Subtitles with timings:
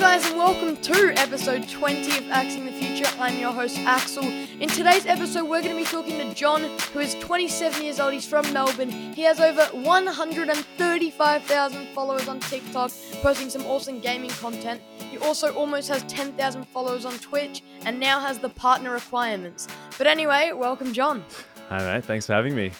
[0.00, 3.10] Hello, guys, and welcome to episode 20 of Axing the Future.
[3.18, 4.22] I'm your host, Axel.
[4.22, 8.12] In today's episode, we're going to be talking to John, who is 27 years old.
[8.12, 8.90] He's from Melbourne.
[8.90, 14.80] He has over 135,000 followers on TikTok, posting some awesome gaming content.
[15.00, 19.66] He also almost has 10,000 followers on Twitch and now has the partner requirements.
[19.98, 21.24] But anyway, welcome, John.
[21.70, 22.04] Hi, mate.
[22.04, 22.70] Thanks for having me.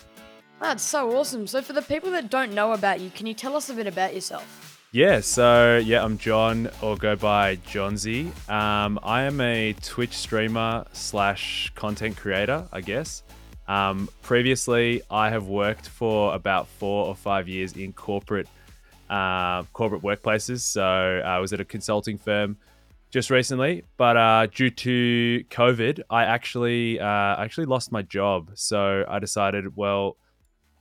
[0.60, 1.48] Ah, That's so awesome.
[1.48, 3.88] So, for the people that don't know about you, can you tell us a bit
[3.88, 4.67] about yourself?
[4.90, 8.32] Yeah, so yeah, I'm John, or go by Johnsy.
[8.48, 13.22] Um, I am a Twitch streamer slash content creator, I guess.
[13.66, 18.48] Um, previously, I have worked for about four or five years in corporate
[19.10, 20.60] uh, corporate workplaces.
[20.60, 22.56] So I was at a consulting firm
[23.10, 28.52] just recently, but uh, due to COVID, I actually uh, actually lost my job.
[28.54, 30.16] So I decided, well,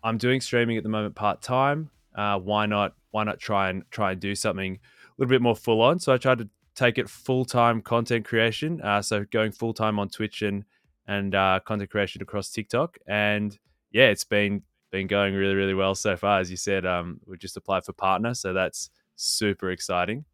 [0.02, 1.90] I'm doing streaming at the moment part time.
[2.16, 5.56] Uh, why not why not try and try and do something a little bit more
[5.56, 6.00] full on?
[6.00, 8.82] So I tried to take it full time content creation.
[8.82, 10.64] Uh, so going full time on Twitch and
[11.08, 13.58] and uh, content creation across TikTok, and
[13.92, 16.40] yeah, it's been been going really really well so far.
[16.40, 20.26] As you said, um, we just applied for partner, so that's super exciting.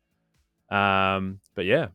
[0.69, 1.88] Um, but yeah,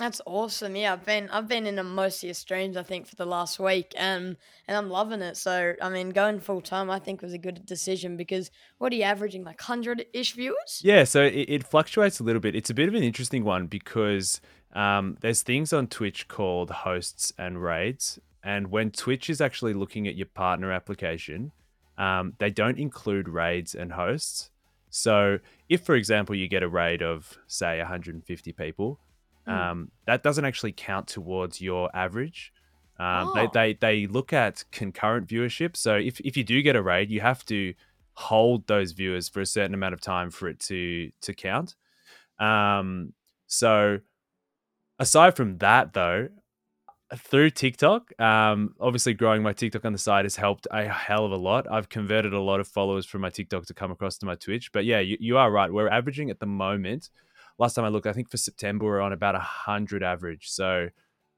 [0.00, 0.74] that's awesome.
[0.74, 3.26] Yeah, I've been I've been in a most of your streams I think for the
[3.26, 5.36] last week, and and I'm loving it.
[5.36, 8.96] So I mean, going full time I think was a good decision because what are
[8.96, 10.80] you averaging like hundred ish viewers?
[10.82, 12.56] Yeah, so it, it, fluctuates a little bit.
[12.56, 14.40] It's a bit of an interesting one because
[14.72, 20.08] um, there's things on Twitch called hosts and raids, and when Twitch is actually looking
[20.08, 21.52] at your partner application,
[21.98, 24.50] um, they don't include raids and hosts.
[24.88, 28.98] So if, for example, you get a raid of say 150 people
[29.46, 29.52] Hmm.
[29.52, 32.52] um, that doesn't actually count towards your average.
[32.98, 33.34] Um, oh.
[33.34, 35.76] they, they, they look at concurrent viewership.
[35.76, 37.72] So if, if you do get a raid, you have to
[38.14, 41.74] hold those viewers for a certain amount of time for it to to count.
[42.38, 43.14] Um,
[43.46, 44.00] so
[44.98, 46.28] aside from that, though,
[47.16, 51.32] through TikTok, um, obviously growing my TikTok on the side has helped a hell of
[51.32, 51.66] a lot.
[51.70, 54.70] I've converted a lot of followers from my TikTok to come across to my Twitch.
[54.72, 55.72] But yeah, you, you are right.
[55.72, 57.10] We're averaging at the moment
[57.60, 60.50] last time I looked, I think for September we're on about a hundred average.
[60.50, 60.90] So Jeez.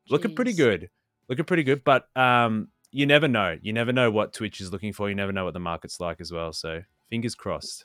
[0.08, 0.88] looking pretty good.
[1.28, 1.82] Looking pretty good.
[1.84, 3.58] But um, you never know.
[3.60, 5.08] You never know what Twitch is looking for.
[5.08, 6.52] You never know what the market's like as well.
[6.52, 7.84] So fingers crossed.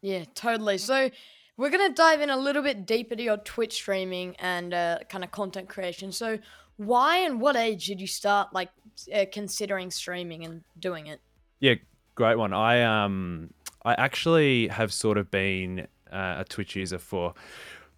[0.00, 0.78] Yeah, totally.
[0.78, 1.10] So
[1.56, 5.22] we're gonna dive in a little bit deeper to your Twitch streaming and uh, kind
[5.22, 6.10] of content creation.
[6.10, 6.38] So
[6.76, 8.70] why and what age did you start like
[9.14, 11.20] uh, considering streaming and doing it?
[11.60, 11.74] Yeah,
[12.14, 12.52] great one.
[12.52, 13.50] I um
[13.84, 17.34] I actually have sort of been uh, a Twitch user for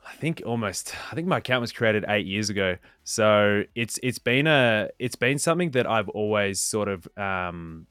[0.07, 2.77] I think almost I think my account was created 8 years ago.
[3.03, 7.87] So it's it's been a it's been something that I've always sort of um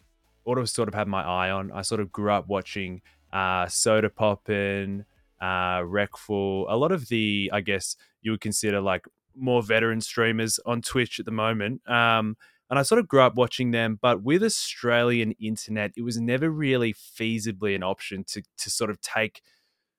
[0.48, 1.72] of sort of had my eye on.
[1.72, 3.02] I sort of grew up watching
[3.34, 5.04] uh Sodapoppin,
[5.42, 9.06] uh Reckful, a lot of the I guess you would consider like
[9.36, 11.88] more veteran streamers on Twitch at the moment.
[11.90, 12.38] Um
[12.70, 16.50] and I sort of grew up watching them, but with Australian internet, it was never
[16.50, 19.42] really feasibly an option to to sort of take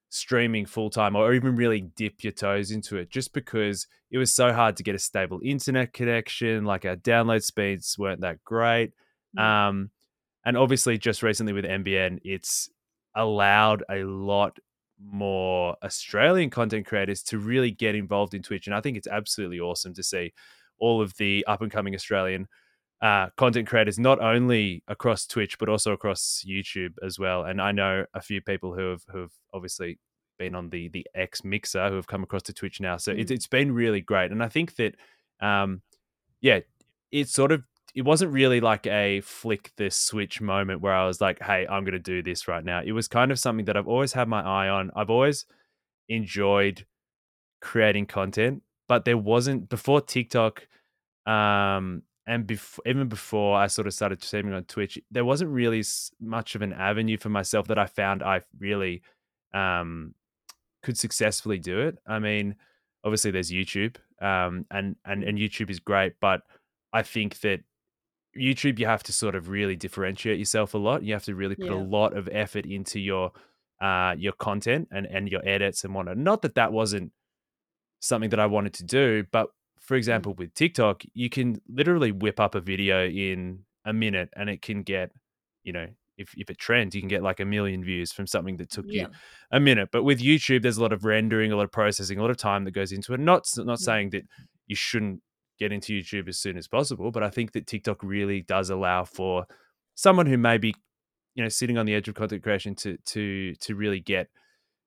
[0.09, 4.33] streaming full time or even really dip your toes into it just because it was
[4.33, 6.65] so hard to get a stable internet connection.
[6.65, 8.93] Like our download speeds weren't that great.
[9.37, 9.91] Um,
[10.45, 12.71] and obviously, just recently with NBN, it's
[13.15, 14.59] allowed a lot
[15.03, 18.67] more Australian content creators to really get involved in Twitch.
[18.67, 20.33] And I think it's absolutely awesome to see
[20.79, 22.47] all of the up and coming Australian
[23.03, 27.45] uh, content creators, not only across Twitch but also across YouTube as well.
[27.45, 29.99] And I know a few people who have who have obviously
[30.39, 32.97] been on the the X Mixer who have come across to Twitch now.
[32.97, 33.19] So mm.
[33.19, 34.95] it, it's been really great, and I think that,
[35.41, 35.83] um,
[36.41, 36.61] yeah,
[37.13, 37.65] it sort of
[37.95, 41.83] it wasn't really like a flick the switch moment where I was like, hey, I'm
[41.83, 42.83] going to do this right now.
[42.85, 44.91] It was kind of something that I've always had my eye on.
[44.95, 45.47] I've always
[46.09, 46.85] enjoyed
[47.63, 50.69] creating content, but there wasn't before TikTok.
[51.27, 55.85] Um, and bef- even before I sort of started streaming on Twitch, there wasn't really
[56.21, 59.03] much of an avenue for myself that I found I really
[59.55, 60.15] um,
[60.83, 61.99] could successfully do it.
[62.07, 62.57] I mean,
[63.05, 66.43] obviously there's YouTube, um, and and and YouTube is great, but
[66.93, 67.61] I think that
[68.37, 71.03] YouTube you have to sort of really differentiate yourself a lot.
[71.03, 71.75] You have to really put yeah.
[71.75, 73.33] a lot of effort into your
[73.81, 76.19] uh, your content and and your edits and whatnot.
[76.19, 77.13] Not that that wasn't
[78.01, 79.49] something that I wanted to do, but
[79.87, 79.99] for mm.
[79.99, 84.61] example, with TikTok, you can literally whip up a video in a minute and it
[84.61, 85.13] can get,
[85.63, 85.87] you know,
[86.19, 88.87] if, if it trends, you can get like a million views from something that took
[88.89, 89.03] yeah.
[89.03, 89.09] you
[89.51, 89.91] a minute.
[89.93, 92.37] But with YouTube, there's a lot of rendering, a lot of processing, a lot of
[92.37, 93.21] time that goes into it.
[93.21, 94.23] Not not saying that
[94.67, 95.21] you shouldn't
[95.59, 99.05] get into YouTube as soon as possible, but I think that TikTok really does allow
[99.05, 99.47] for
[99.95, 100.75] someone who may be,
[101.35, 104.29] you know, sitting on the edge of content creation to to to really get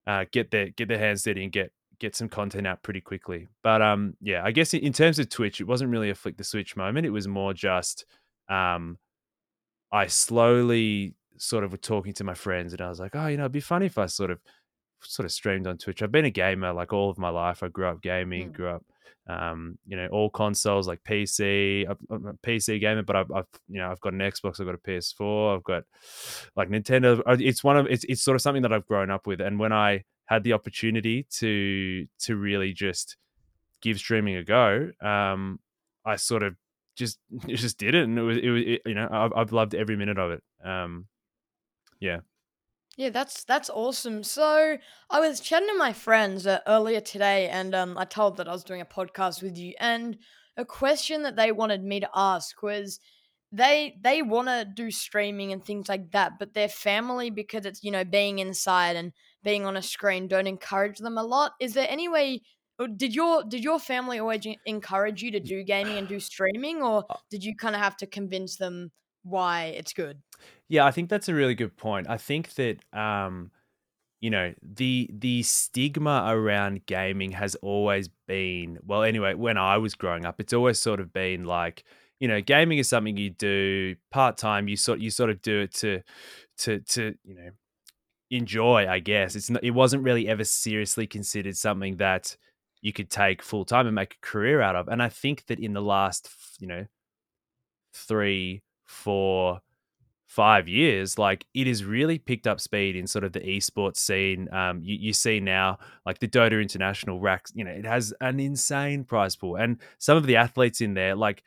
[0.08, 3.48] uh, get their get their hands steady and get get some content out pretty quickly.
[3.64, 6.44] But um, yeah, I guess in terms of Twitch, it wasn't really a flick the
[6.44, 7.06] switch moment.
[7.06, 8.06] It was more just
[8.50, 8.98] um,
[9.92, 13.38] I slowly sort of were talking to my friends, and I was like, oh, you
[13.38, 14.40] know, it'd be funny if I sort of
[15.02, 16.02] sort of streamed on Twitch.
[16.02, 17.64] I've been a gamer like all of my life.
[17.64, 18.54] I grew up gaming, mm.
[18.54, 18.86] grew up,
[19.28, 21.88] um, you know, all consoles like PC.
[22.10, 24.76] I'm a PC gamer, but I've, I've, you know, I've got an Xbox, I've got
[24.76, 25.84] a PS4, I've got
[26.56, 27.20] like Nintendo.
[27.26, 29.42] Uh, it's one of it's it's sort of something that I've grown up with.
[29.42, 33.18] And when I had the opportunity to to really just
[33.82, 35.60] give streaming a go, um,
[36.06, 36.56] I sort of
[36.96, 37.18] just
[37.48, 39.98] just did it, and it was it was it, you know I've, I've loved every
[39.98, 40.44] minute of it.
[40.64, 41.08] Um,
[42.00, 42.20] yeah.
[42.96, 44.24] Yeah, that's that's awesome.
[44.24, 44.78] So
[45.10, 48.52] I was chatting to my friends uh, earlier today, and um, I told that I
[48.52, 50.18] was doing a podcast with you, and
[50.58, 53.00] a question that they wanted me to ask was
[53.52, 57.84] they they want to do streaming and things like that, but their family, because it's
[57.84, 61.54] you know being inside and being on a screen, don't encourage them a lot.
[61.60, 62.42] Is there any way?
[62.96, 67.06] Did your did your family always encourage you to do gaming and do streaming, or
[67.10, 68.92] uh did you kind of have to convince them
[69.24, 70.22] why it's good?
[70.68, 72.10] Yeah, I think that's a really good point.
[72.10, 73.52] I think that um,
[74.22, 79.96] you know, the the stigma around gaming has always been well, anyway, when I was
[79.96, 81.84] growing up, it's always sort of been like,
[82.20, 84.68] you know, gaming is something you do part time.
[84.68, 86.02] You sort you sort of do it to
[86.60, 87.50] to to, you know,
[88.30, 89.36] enjoy, I guess.
[89.36, 92.36] It's not, it wasn't really ever seriously considered something that
[92.82, 94.88] you could take full time and make a career out of.
[94.88, 96.30] And I think that in the last,
[96.60, 96.86] you know,
[97.94, 99.62] three, four,
[100.30, 104.48] five years, like it has really picked up speed in sort of the esports scene.
[104.54, 108.40] Um, you, you see now, like the Dota International racks, you know, it has an
[108.40, 111.44] insane prize pool, and some of the athletes in there, like,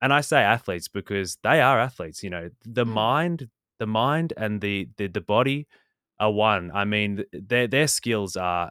[0.00, 2.22] and I say athletes because they are athletes.
[2.22, 2.92] You know, the mm.
[2.92, 3.48] mind,
[3.80, 5.66] the mind, and the the the body
[6.20, 6.70] are one.
[6.72, 8.70] I mean, their their skills are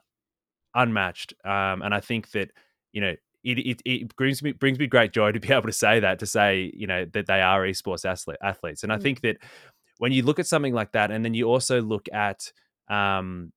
[0.74, 2.52] unmatched, um, and I think that
[2.94, 5.74] you know it, it, it brings me brings me great joy to be able to
[5.74, 9.02] say that to say you know that they are esports athlete, athletes and i mm.
[9.02, 9.38] think that
[9.98, 12.52] when you look at something like that and then you also look at
[12.90, 13.52] um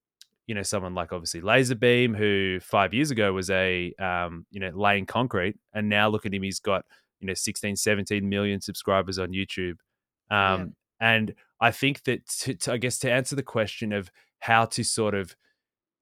[0.47, 4.71] you know someone like obviously Lazarbeam who five years ago was a um you know
[4.75, 6.85] laying concrete and now look at him he's got
[7.21, 9.77] you know 16 17 million subscribers on youtube
[10.31, 11.15] um yeah.
[11.15, 14.11] and i think that to, to, i guess to answer the question of
[14.41, 15.35] how to sort of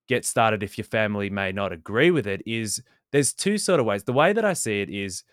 [0.08, 3.86] get started if your family may not agree with it is there's two sort of
[3.86, 4.04] ways.
[4.04, 5.24] The way that I see it is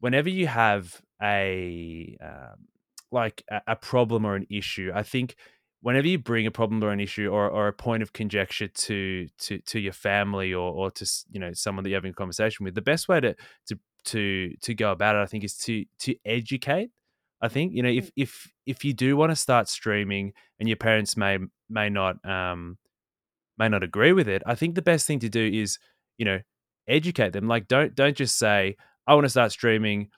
[0.00, 2.68] whenever you have a um,
[3.12, 5.36] like a, a, problem or an issue, I think
[5.82, 9.28] whenever you bring a problem or an issue or, or a point of conjecture to
[9.38, 12.64] to to your family or or to you know someone that you're having a conversation
[12.64, 13.34] with, the best way to
[13.68, 16.90] to to to go about it, I think, is to to educate.
[17.42, 18.12] I think you know if mm.
[18.16, 21.38] if if you do want to start streaming and your parents may
[21.68, 22.78] may not um
[23.58, 25.78] may not agree with it, I think the best thing to do is
[26.18, 26.40] you know
[26.88, 27.48] educate them.
[27.48, 28.76] Like don't don't just say
[29.06, 30.10] I want to start streaming.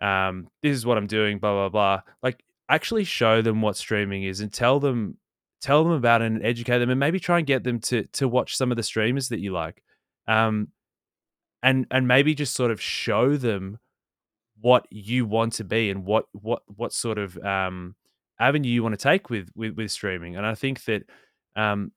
[0.00, 1.38] Um, this is what I'm doing.
[1.38, 2.02] Blah blah blah.
[2.22, 5.18] Like actually show them what streaming is and tell them
[5.60, 8.28] tell them about it and educate them and maybe try and get them to to
[8.28, 9.82] watch some of the streamers that you like.
[10.26, 10.68] Um,
[11.62, 13.78] and and maybe just sort of show them
[14.60, 17.94] what you want to be and what what what sort of um
[18.38, 20.36] avenue you want to take with with, with streaming.
[20.36, 21.04] And I think that
[21.56, 21.92] um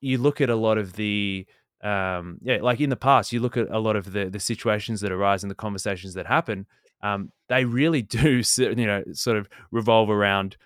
[0.00, 1.46] you look at a lot of the
[1.82, 5.00] um, yeah, like in the past, you look at a lot of the the situations
[5.00, 6.66] that arise and the conversations that happen.
[7.02, 10.56] Um, they really do, you know, sort of revolve around.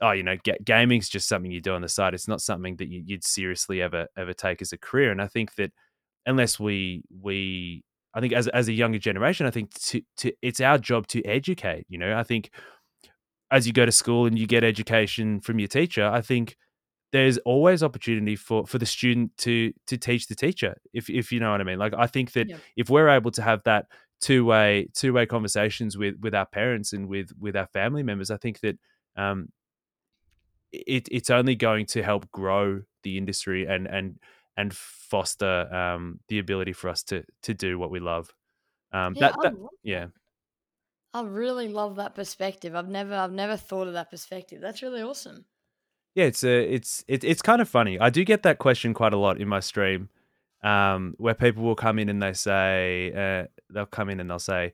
[0.00, 2.14] Oh, you know, ga- gaming's just something you do on the side.
[2.14, 5.10] It's not something that you, would seriously ever ever take as a career.
[5.10, 5.72] And I think that
[6.26, 10.60] unless we we, I think as as a younger generation, I think to to it's
[10.60, 11.86] our job to educate.
[11.88, 12.50] You know, I think
[13.50, 16.56] as you go to school and you get education from your teacher, I think
[17.14, 21.38] there's always opportunity for for the student to to teach the teacher if if you
[21.38, 22.56] know what i mean like i think that yeah.
[22.76, 23.86] if we're able to have that
[24.20, 28.32] two way two way conversations with with our parents and with with our family members
[28.32, 28.76] i think that
[29.16, 29.46] um
[30.72, 34.18] it it's only going to help grow the industry and and
[34.56, 38.32] and foster um the ability for us to to do what we love
[38.92, 40.06] um yeah, that, that yeah
[41.14, 42.74] I really love that perspective.
[42.74, 44.60] I've never I've never thought of that perspective.
[44.60, 45.44] That's really awesome.
[46.16, 48.00] Yeah, it's a, it's it, it's kind of funny.
[48.00, 50.08] I do get that question quite a lot in my stream,
[50.64, 54.40] um, where people will come in and they say uh, they'll come in and they'll
[54.40, 54.72] say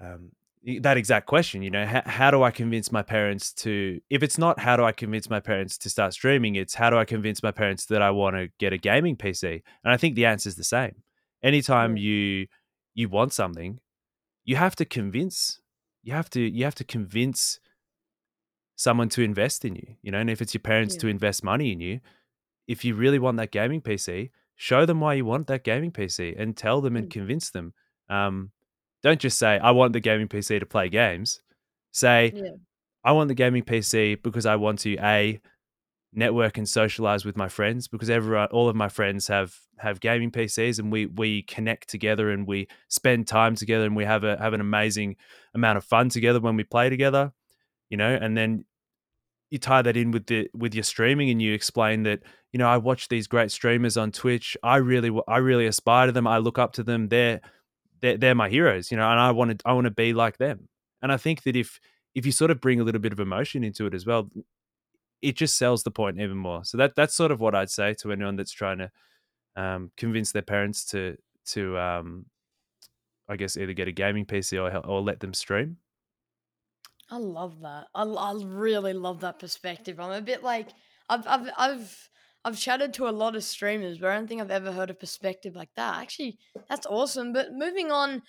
[0.00, 0.32] um,
[0.80, 1.62] that exact question.
[1.62, 4.00] You know, how, how do I convince my parents to?
[4.08, 6.96] If it's not how do I convince my parents to start streaming, it's how do
[6.96, 9.62] I convince my parents that I want to get a gaming PC?
[9.84, 11.02] And I think the answer is the same.
[11.42, 12.46] Anytime you
[12.94, 13.80] you want something,
[14.44, 15.60] you have to convince.
[16.02, 17.60] You have to you have to convince
[18.76, 21.02] someone to invest in you, you know, and if it's your parents yeah.
[21.02, 22.00] to invest money in you,
[22.66, 26.34] if you really want that gaming PC, show them why you want that gaming PC
[26.38, 27.10] and tell them and Mm.
[27.10, 27.72] convince them.
[28.08, 28.50] Um,
[29.04, 31.40] don't just say, I want the gaming PC to play games.
[31.92, 32.50] Say, Yeah.
[33.04, 35.40] I want the gaming PC because I want to A,
[36.14, 40.30] network and socialize with my friends because everyone all of my friends have have gaming
[40.30, 44.36] PCs and we we connect together and we spend time together and we have a
[44.38, 45.16] have an amazing
[45.54, 47.32] amount of fun together when we play together
[47.90, 48.64] you know and then
[49.50, 52.20] you tie that in with the with your streaming and you explain that
[52.52, 56.12] you know I watch these great streamers on Twitch I really I really aspire to
[56.12, 57.40] them I look up to them they're
[58.04, 60.38] they're, they're my heroes you know and I want to I want to be like
[60.38, 60.68] them
[61.02, 61.80] and I think that if
[62.14, 64.30] if you sort of bring a little bit of emotion into it as well
[65.24, 66.64] it just sells the point even more.
[66.64, 68.90] So that that's sort of what I'd say to anyone that's trying to
[69.56, 72.26] um, convince their parents to to um,
[73.28, 75.78] I guess either get a gaming PC or or let them stream.
[77.10, 77.88] I love that.
[77.94, 79.98] I, I really love that perspective.
[79.98, 80.68] I'm a bit like
[81.08, 82.10] I've I've I've
[82.44, 84.94] I've chatted to a lot of streamers, but I don't think I've ever heard a
[84.94, 86.00] perspective like that.
[86.00, 87.32] Actually, that's awesome.
[87.32, 88.22] But moving on,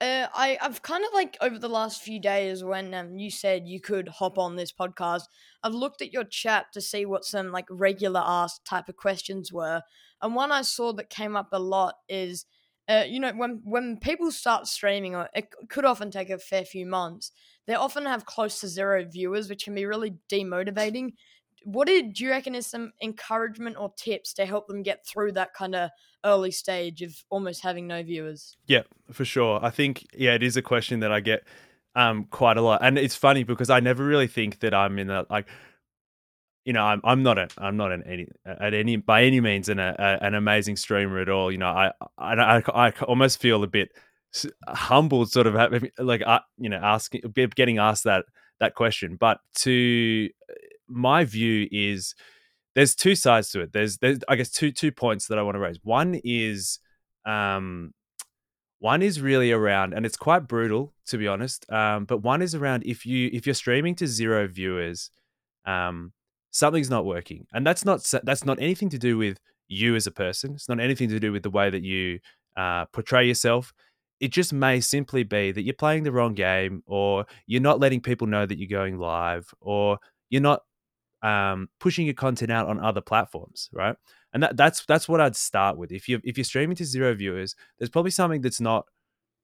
[0.00, 3.66] uh, I I've kind of like over the last few days when um, you said
[3.66, 5.22] you could hop on this podcast,
[5.62, 9.52] I've looked at your chat to see what some like regular ask type of questions
[9.52, 9.82] were,
[10.20, 12.44] and one I saw that came up a lot is.
[12.88, 16.64] Uh, you know, when when people start streaming, or it could often take a fair
[16.64, 17.30] few months,
[17.68, 21.12] they often have close to zero viewers, which can be really demotivating.
[21.64, 25.54] What did you reckon is some encouragement or tips to help them get through that
[25.54, 25.90] kind of
[26.24, 28.56] early stage of almost having no viewers?
[28.66, 29.60] Yeah, for sure.
[29.62, 31.44] I think yeah, it is a question that I get
[31.94, 35.10] um quite a lot, and it's funny because I never really think that I'm in
[35.10, 35.48] a like.
[36.64, 39.68] You know, I'm I'm not a I'm not an any at any by any means
[39.68, 41.50] an a, an amazing streamer at all.
[41.50, 43.90] You know, I I I, I almost feel a bit
[44.68, 45.54] humbled, sort of
[45.98, 47.22] like uh, you know asking
[47.56, 48.24] getting asked that
[48.60, 49.16] that question.
[49.16, 50.28] But to
[50.92, 52.14] my view is
[52.74, 53.72] there's two sides to it.
[53.72, 55.78] There's there's I guess two two points that I want to raise.
[55.82, 56.78] One is
[57.26, 57.92] um
[58.78, 61.70] one is really around and it's quite brutal to be honest.
[61.70, 65.10] Um but one is around if you if you're streaming to zero viewers
[65.64, 66.12] um
[66.52, 67.46] something's not working.
[67.52, 70.52] And that's not that's not anything to do with you as a person.
[70.54, 72.20] It's not anything to do with the way that you
[72.56, 73.72] uh, portray yourself.
[74.20, 78.00] It just may simply be that you're playing the wrong game, or you're not letting
[78.00, 79.98] people know that you're going live, or
[80.30, 80.60] you're not
[81.22, 83.96] um, pushing your content out on other platforms, right?
[84.32, 85.92] And that, that's that's what I'd start with.
[85.92, 88.86] If you if you're streaming to zero viewers, there's probably something that's not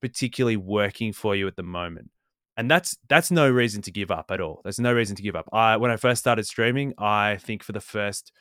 [0.00, 2.10] particularly working for you at the moment,
[2.56, 4.60] and that's that's no reason to give up at all.
[4.64, 5.48] There's no reason to give up.
[5.52, 8.32] I when I first started streaming, I think for the first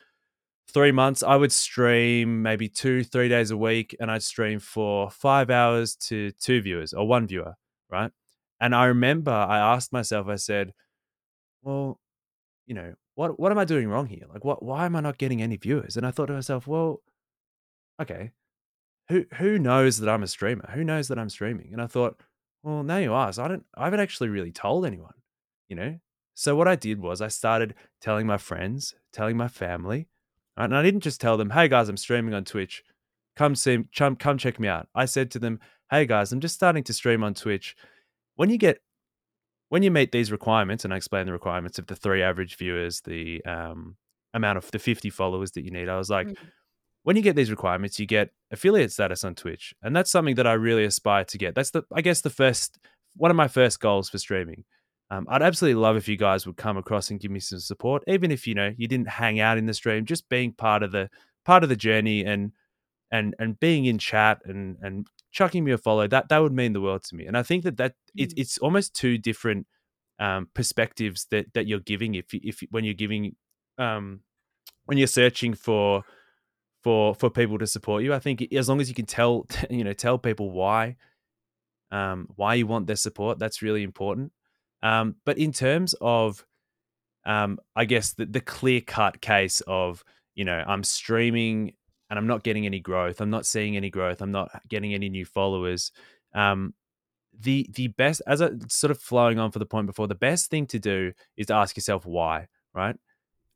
[0.70, 5.10] three months, I would stream maybe two, three days a week, and I'd stream for
[5.10, 7.54] five hours to two viewers or one viewer,
[7.90, 8.10] right?
[8.60, 10.72] And I remember I asked myself, I said,
[11.62, 12.00] well,
[12.66, 14.26] you know, what what am I doing wrong here?
[14.32, 15.96] Like, what why am I not getting any viewers?
[15.96, 17.02] And I thought to myself, well,
[18.00, 18.30] okay,
[19.08, 20.70] who who knows that I'm a streamer?
[20.72, 21.70] Who knows that I'm streaming?
[21.72, 22.20] And I thought,
[22.62, 25.14] well, now you ask, I don't, I haven't actually really told anyone,
[25.68, 25.98] you know.
[26.34, 30.06] So what I did was I started telling my friends, telling my family,
[30.56, 32.84] and I didn't just tell them, hey guys, I'm streaming on Twitch,
[33.34, 34.86] come see, come come check me out.
[34.94, 35.58] I said to them,
[35.90, 37.74] hey guys, I'm just starting to stream on Twitch.
[38.36, 38.80] When you get
[39.68, 43.00] when you meet these requirements, and I explain the requirements of the three average viewers,
[43.02, 43.96] the um,
[44.34, 46.44] amount of the 50 followers that you need, I was like, mm-hmm.
[47.02, 49.74] when you get these requirements, you get affiliate status on Twitch.
[49.82, 51.54] And that's something that I really aspire to get.
[51.54, 52.78] That's the, I guess, the first,
[53.16, 54.64] one of my first goals for streaming.
[55.10, 58.02] Um, I'd absolutely love if you guys would come across and give me some support,
[58.06, 60.92] even if you know you didn't hang out in the stream, just being part of
[60.92, 61.08] the
[61.46, 62.52] part of the journey and
[63.10, 66.72] and and being in chat and and chucking me a follow that that would mean
[66.72, 67.26] the world to me.
[67.26, 68.24] And i think that that mm.
[68.24, 69.66] it, it's almost two different
[70.18, 73.36] um, perspectives that that you're giving if if when you're giving
[73.78, 74.20] um,
[74.86, 76.04] when you're searching for
[76.82, 78.12] for for people to support you.
[78.14, 80.96] I think as long as you can tell you know tell people why
[81.90, 84.32] um, why you want their support that's really important.
[84.82, 86.44] Um, but in terms of
[87.24, 90.04] um, i guess the, the clear cut case of
[90.34, 91.72] you know i'm streaming
[92.10, 93.20] and I'm not getting any growth.
[93.20, 94.20] I'm not seeing any growth.
[94.22, 95.92] I'm not getting any new followers.
[96.34, 96.74] Um,
[97.38, 100.50] the the best, as a sort of flowing on for the point before, the best
[100.50, 102.96] thing to do is to ask yourself why, right?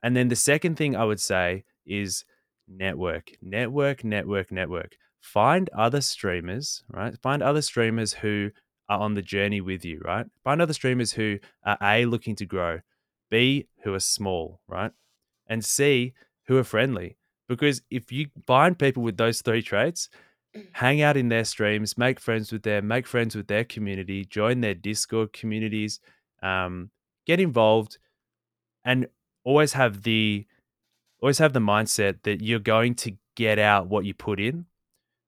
[0.02, 2.24] And then the second thing I would say is
[2.68, 4.96] network, network, network, network.
[5.20, 7.16] Find other streamers, right?
[7.22, 8.50] Find other streamers who
[8.88, 10.26] are on the journey with you, right?
[10.42, 12.80] Find other streamers who are A, looking to grow,
[13.30, 14.90] B, who are small, right?
[15.46, 16.12] And C,
[16.46, 17.16] who are friendly
[17.52, 20.08] because if you find people with those three traits,
[20.72, 24.60] hang out in their streams, make friends with them, make friends with their community, join
[24.60, 26.00] their Discord communities,
[26.42, 26.90] um,
[27.26, 27.98] get involved,
[28.84, 29.06] and
[29.44, 30.46] always have the
[31.20, 34.66] always have the mindset that you're going to get out what you put in.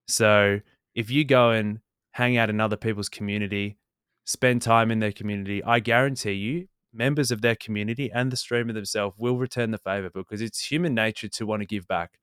[0.07, 0.59] So
[0.93, 1.79] if you go and
[2.11, 3.77] hang out in other people's community,
[4.25, 8.73] spend time in their community, I guarantee you, members of their community and the streamer
[8.73, 12.19] themselves will return the favor because it's human nature to want to give back.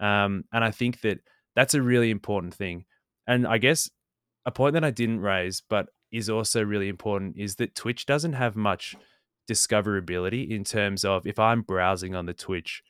[0.00, 1.20] Um, and I think that
[1.54, 2.84] that's a really important thing.
[3.26, 3.90] And I guess
[4.46, 8.32] a point that I didn't raise, but is also really important, is that Twitch doesn't
[8.32, 8.96] have much
[9.48, 12.82] discoverability in terms of if I'm browsing on the Twitch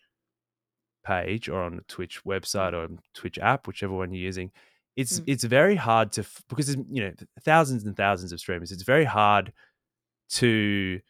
[1.04, 4.52] page or on the Twitch website or Twitch app, whichever one you're using,
[4.96, 5.24] it's mm.
[5.26, 8.72] it's very hard to because you know thousands and thousands of streamers.
[8.72, 9.52] It's very hard
[10.30, 11.00] to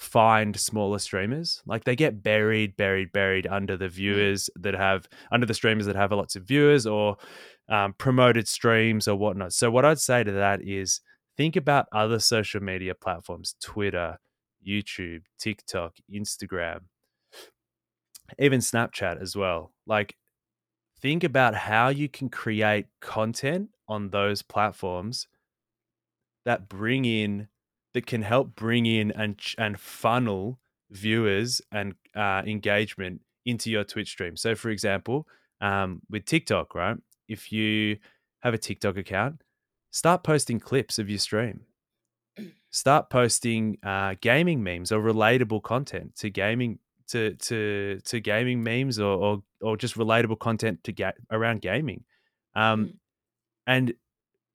[0.00, 1.62] find smaller streamers.
[1.66, 3.92] Like they get buried, buried, buried under the mm.
[3.92, 7.16] viewers that have under the streamers that have lots of viewers or
[7.68, 9.52] um, promoted streams or whatnot.
[9.52, 11.00] So what I'd say to that is
[11.36, 14.18] think about other social media platforms: Twitter,
[14.66, 16.80] YouTube, TikTok, Instagram,
[18.38, 19.72] even Snapchat as well.
[19.86, 20.16] Like
[21.00, 25.28] think about how you can create content on those platforms
[26.44, 27.48] that bring in
[27.94, 30.58] that can help bring in and and funnel
[30.90, 34.36] viewers and uh, engagement into your Twitch stream.
[34.36, 35.26] So, for example,
[35.60, 36.96] um, with TikTok, right?
[37.28, 37.98] If you
[38.40, 39.42] have a TikTok account,
[39.90, 41.60] start posting clips of your stream.
[42.72, 46.78] Start posting uh, gaming memes or relatable content to gaming
[47.08, 52.04] to to to gaming memes or or, or just relatable content to get around gaming,
[52.54, 52.92] um, mm.
[53.66, 53.94] and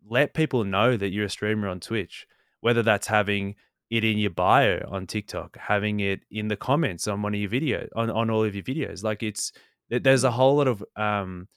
[0.07, 2.25] let people know that you're a streamer on Twitch.
[2.65, 3.55] Whether that's having
[3.91, 7.49] it in your bio on TikTok, having it in the comments on one of your
[7.49, 9.51] videos on on all of your videos, like it's
[9.89, 11.47] there's a whole lot of um,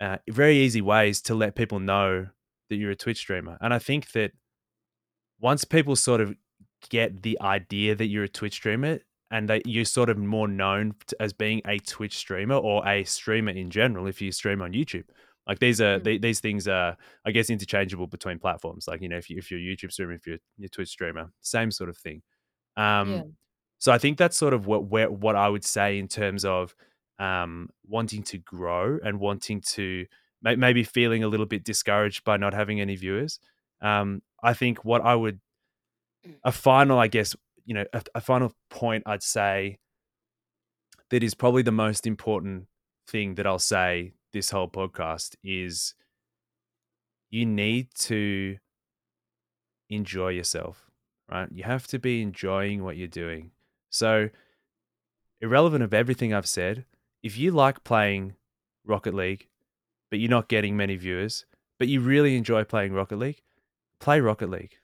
[0.00, 2.26] uh, very easy ways to let people know
[2.70, 4.32] that you're a Twitch streamer, and I think that
[5.40, 6.34] once people sort of
[6.88, 10.94] get the idea that you're a Twitch streamer, and that you're sort of more known
[11.18, 15.04] as being a Twitch streamer or a streamer in general if you stream on YouTube.
[15.46, 16.20] Like these are mm.
[16.20, 18.86] these things are I guess interchangeable between platforms.
[18.86, 21.32] Like you know if you if you're a YouTube streamer, if you're a Twitch streamer,
[21.40, 22.22] same sort of thing.
[22.76, 23.22] Um, yeah.
[23.78, 26.74] So I think that's sort of what where, what I would say in terms of
[27.18, 30.06] um, wanting to grow and wanting to
[30.42, 33.38] maybe feeling a little bit discouraged by not having any viewers.
[33.80, 35.40] Um, I think what I would
[36.44, 39.78] a final I guess you know, a, a final point I'd say
[41.10, 42.66] that is probably the most important
[43.06, 45.94] thing that I'll say this whole podcast is
[47.30, 48.58] you need to
[49.88, 50.90] enjoy yourself,
[51.30, 51.48] right?
[51.50, 53.50] You have to be enjoying what you're doing.
[53.90, 54.30] So,
[55.40, 56.84] irrelevant of everything I've said,
[57.22, 58.34] if you like playing
[58.84, 59.48] Rocket League,
[60.10, 61.46] but you're not getting many viewers,
[61.78, 63.42] but you really enjoy playing Rocket League,
[63.98, 64.76] play Rocket League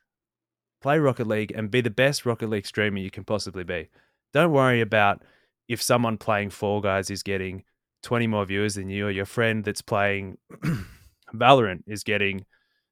[0.81, 3.89] play Rocket League and be the best Rocket League streamer you can possibly be.
[4.33, 5.23] Don't worry about
[5.69, 7.65] if someone playing Fall Guys is getting
[8.03, 10.39] 20 more viewers than you, or your friend that's playing
[11.35, 12.47] Valorant is getting,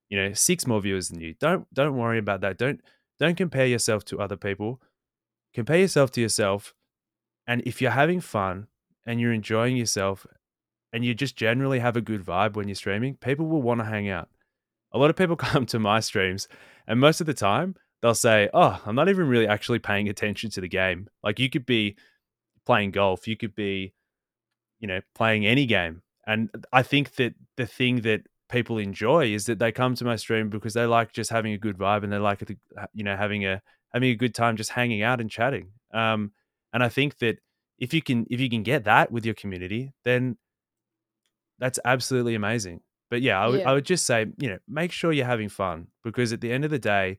[0.09, 1.35] you know, six more viewers than you.
[1.41, 2.59] Don't don't worry about that.
[2.59, 2.81] Don't
[3.19, 4.81] don't compare yourself to other people.
[5.55, 6.75] Compare yourself to yourself.
[7.47, 8.67] And if you're having fun
[9.07, 10.27] and you're enjoying yourself
[10.93, 13.87] and you just generally have a good vibe when you're streaming, people will want to
[13.87, 14.29] hang out.
[14.93, 16.49] A lot of people come to my streams
[16.87, 20.51] and most of the time, they'll say, Oh, I'm not even really actually paying attention
[20.51, 21.09] to the game.
[21.23, 21.97] Like you could be
[22.65, 23.95] playing golf, you could be,
[24.81, 26.03] you know, playing any game.
[26.27, 30.17] And I think that the thing that people enjoy is that they come to my
[30.17, 32.43] stream because they like just having a good vibe and they like,
[32.93, 33.63] you know, having a
[33.93, 35.71] having a good time just hanging out and chatting.
[35.93, 36.33] Um,
[36.73, 37.39] and I think that
[37.79, 40.37] if you can if you can get that with your community, then
[41.59, 42.81] that's absolutely amazing.
[43.11, 43.71] But yeah, I would, yeah.
[43.71, 46.65] I would just say, you know, make sure you're having fun because at the end
[46.65, 47.19] of the day,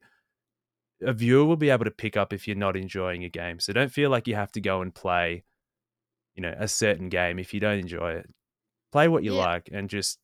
[1.01, 3.59] a viewer will be able to pick up if you're not enjoying a game.
[3.59, 5.43] So don't feel like you have to go and play,
[6.37, 8.29] you know, a certain game if you don't enjoy it.
[8.91, 9.43] Play what you yeah.
[9.43, 10.19] like and just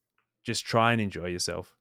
[0.46, 1.76] just try and enjoy yourself.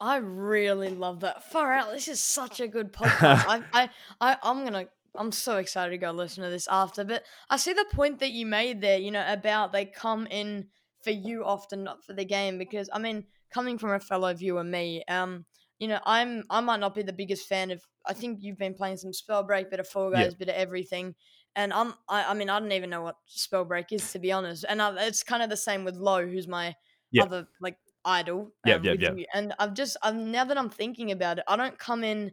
[0.00, 1.50] I really love that.
[1.50, 1.90] Far out.
[1.90, 3.44] This is such a good podcast.
[3.48, 4.86] I, I, I, I'm gonna.
[5.16, 7.02] I'm so excited to go listen to this after.
[7.02, 8.98] But I see the point that you made there.
[8.98, 10.68] You know about they come in
[11.02, 12.58] for you often, not for the game.
[12.58, 15.44] Because I mean, coming from a fellow viewer, me, um,
[15.78, 17.82] you know, I'm I might not be the biggest fan of.
[18.06, 20.38] I think you've been playing some Spellbreak, bit of Fall Guys, yeah.
[20.38, 21.14] bit of everything.
[21.56, 24.64] And I'm, I, I mean, I don't even know what Spellbreak is to be honest.
[24.68, 26.74] And I, it's kind of the same with Low, who's my
[27.10, 27.24] yeah.
[27.24, 28.52] other like idol.
[28.64, 29.24] Yeah, um, yeah, yeah.
[29.34, 32.32] And I've just, I've, now that I'm thinking about it, I don't come in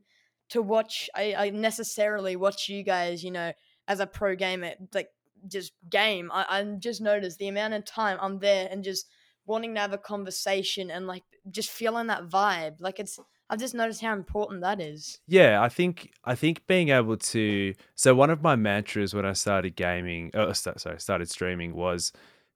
[0.50, 1.10] to watch.
[1.16, 3.52] I, I necessarily watch you guys, you know,
[3.88, 5.10] as a pro gamer, like
[5.48, 6.32] just game.
[6.34, 9.08] I, I just noticed the amount of time I'm there and just
[9.46, 12.76] wanting to have a conversation and like just feeling that vibe.
[12.80, 13.20] Like it's
[13.50, 15.20] I've just noticed how important that is.
[15.28, 19.34] Yeah, I think I think being able to so one of my mantras when I
[19.34, 22.12] started gaming, oh, sorry, started streaming was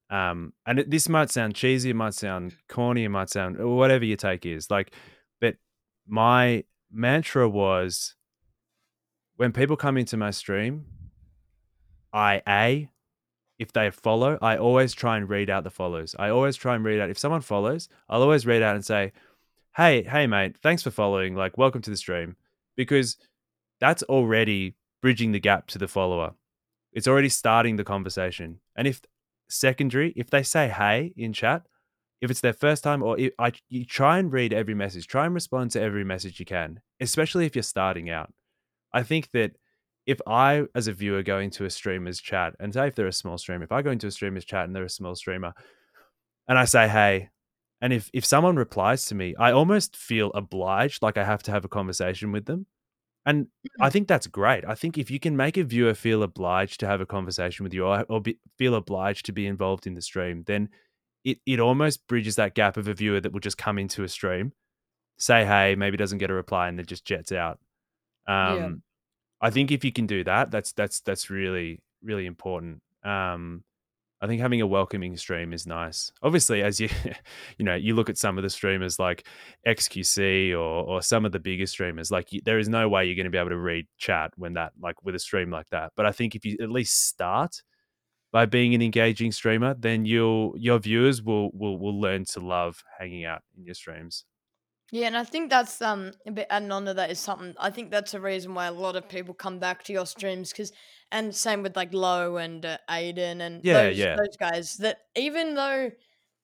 [0.09, 4.03] um, and it, this might sound cheesy, it might sound corny, it might sound whatever
[4.03, 4.69] your take is.
[4.69, 4.93] Like,
[5.39, 5.55] but
[6.05, 8.15] my mantra was
[9.37, 10.85] when people come into my stream,
[12.11, 12.89] I a
[13.57, 16.15] if they follow, I always try and read out the follows.
[16.19, 19.13] I always try and read out if someone follows, I'll always read out and say,
[19.75, 21.35] "Hey, hey, mate, thanks for following.
[21.35, 22.35] Like, welcome to the stream,"
[22.75, 23.17] because
[23.79, 26.33] that's already bridging the gap to the follower.
[26.93, 28.59] It's already starting the conversation.
[28.75, 29.01] And if
[29.49, 31.63] secondary, if they say hey in chat,
[32.21, 35.25] if it's their first time, or if, I, you try and read every message, try
[35.25, 38.31] and respond to every message you can, especially if you're starting out.
[38.93, 39.53] I think that
[40.05, 43.13] if I, as a viewer, go into a streamer's chat, and say if they're a
[43.13, 45.53] small streamer, if I go into a streamer's chat and they're a small streamer,
[46.47, 47.29] and I say hey,
[47.81, 51.51] and if if someone replies to me, I almost feel obliged, like I have to
[51.51, 52.67] have a conversation with them.
[53.25, 53.47] And
[53.79, 53.93] I Mm.
[53.93, 54.65] think that's great.
[54.65, 57.73] I think if you can make a viewer feel obliged to have a conversation with
[57.73, 60.69] you or, or be, feel obliged to be involved in the stream, then
[61.23, 64.07] it, it almost bridges that gap of a viewer that will just come into a
[64.07, 64.53] stream,
[65.17, 67.59] say hey, maybe doesn't get a reply, and then just jets out.
[68.27, 68.53] Yeah.
[68.53, 68.81] Um,
[69.39, 72.81] I think if you can do that, that's that's that's really really important.
[73.03, 73.63] Um,
[74.21, 76.11] I think having a welcoming stream is nice.
[76.21, 76.89] Obviously, as you
[77.57, 79.25] you know, you look at some of the streamers like
[79.67, 83.15] XQC or or some of the bigger streamers, like you, there is no way you're
[83.15, 85.91] going to be able to read chat when that like with a stream like that.
[85.95, 87.63] But I think if you at least start
[88.31, 92.83] by being an engaging streamer, then you'll your viewers will will will learn to love
[92.99, 94.25] hanging out in your streams.
[94.91, 97.55] Yeah, and I think that's um a bit adding on to that is something.
[97.59, 100.51] I think that's a reason why a lot of people come back to your streams
[100.51, 100.73] because,
[101.11, 104.15] and same with like Low and uh, Aiden and Yeah, those yeah.
[104.17, 104.77] those guys.
[104.77, 105.91] That even though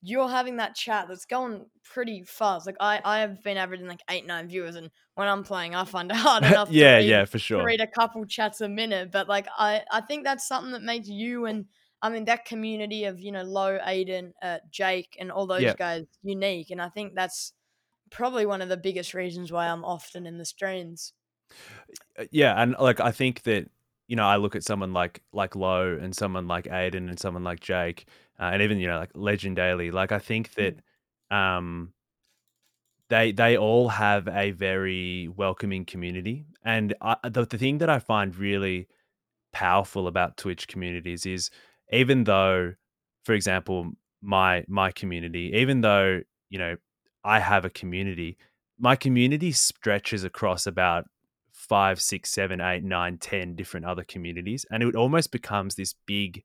[0.02, 4.02] you're having that chat that's going pretty fast, like I I have been averaging like
[4.10, 6.70] eight nine viewers, and when I'm playing, I find it hard enough.
[6.72, 7.66] yeah, to read, yeah, for sure.
[7.66, 11.10] read a couple chats a minute, but like I I think that's something that makes
[11.10, 11.66] you and
[12.02, 15.74] I mean that community of you know Low, Aiden, uh, Jake, and all those Yeah.
[15.74, 17.52] guys unique, and I think that's
[18.10, 21.14] probably one of the biggest reasons why I'm often in the streams.
[22.18, 23.70] Uh, yeah, and like I think that
[24.08, 27.44] you know I look at someone like like Low and someone like Aiden and someone
[27.44, 28.08] like Jake
[28.40, 29.92] uh, and even you know like Legend Daily.
[29.92, 30.78] Like I think that
[31.32, 31.94] um
[33.10, 38.00] they they all have a very welcoming community, and I, the the thing that I
[38.00, 38.88] find really
[39.54, 41.50] powerful about Twitch communities is
[41.92, 42.74] even though,
[43.26, 43.92] for example,
[44.22, 46.78] my my community, even though you know
[47.28, 48.38] I have a community,
[48.80, 51.06] my community stretches across about
[51.52, 56.44] five, six, seven, eight, nine, ten different other communities, and it almost becomes this big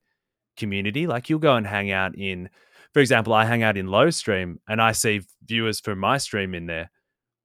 [0.57, 1.07] community.
[1.07, 2.49] Like you'll go and hang out in,
[2.92, 6.53] for example, I hang out in Low Stream, and I see viewers from my stream
[6.53, 6.90] in there.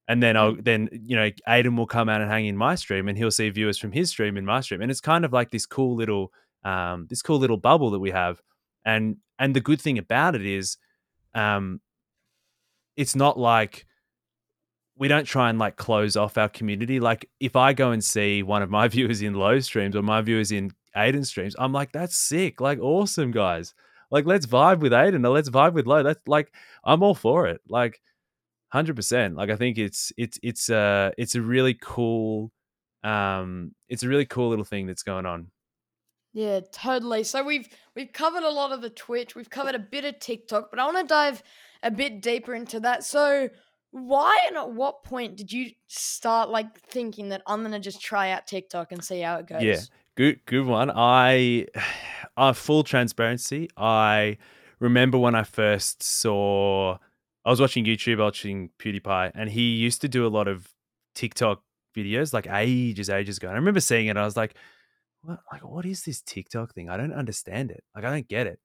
[0.08, 3.08] And then I'll then you know Aiden will come out and hang in my stream,
[3.08, 5.52] and he'll see viewers from his stream in my stream, and it's kind of like
[5.52, 6.32] this cool little
[6.64, 8.42] um, this cool little bubble that we have.
[8.84, 10.78] And and the good thing about it is,
[11.36, 11.82] um,
[12.98, 13.86] it's not like
[14.98, 17.00] we don't try and like close off our community.
[17.00, 20.22] Like if I go and see one of my viewers in low streams or my
[20.22, 23.74] viewers in Aiden streams, I'm like, that's sick, like awesome, guys.
[24.10, 26.02] Like let's vibe with Aiden or let's vibe with low.
[26.04, 26.52] That's like
[26.84, 27.62] I'm all for it.
[27.70, 28.02] Like
[28.70, 29.36] hundred percent.
[29.36, 32.52] Like I think it's it's it's uh it's a really cool
[33.04, 35.52] um it's a really cool little thing that's going on.
[36.38, 37.24] Yeah, totally.
[37.24, 40.70] So we've we've covered a lot of the Twitch, we've covered a bit of TikTok,
[40.70, 41.42] but I want to dive
[41.82, 43.04] a bit deeper into that.
[43.04, 43.50] So
[43.90, 48.30] why and at what point did you start like thinking that I'm gonna just try
[48.30, 49.64] out TikTok and see how it goes?
[49.64, 49.80] Yeah,
[50.14, 50.92] good good one.
[50.94, 51.66] I,
[52.38, 53.72] uh, full transparency.
[53.76, 54.38] I
[54.80, 57.00] remember when I first saw.
[57.46, 60.72] I was watching YouTube, watching PewDiePie, and he used to do a lot of
[61.16, 61.64] TikTok
[61.96, 63.48] videos like ages, ages ago.
[63.48, 64.12] And I remember seeing it.
[64.12, 64.54] And I was like,
[65.28, 65.40] "What?
[65.52, 66.90] Like, what is this TikTok thing?
[66.90, 67.84] I don't understand it.
[67.96, 68.60] Like, I don't get it."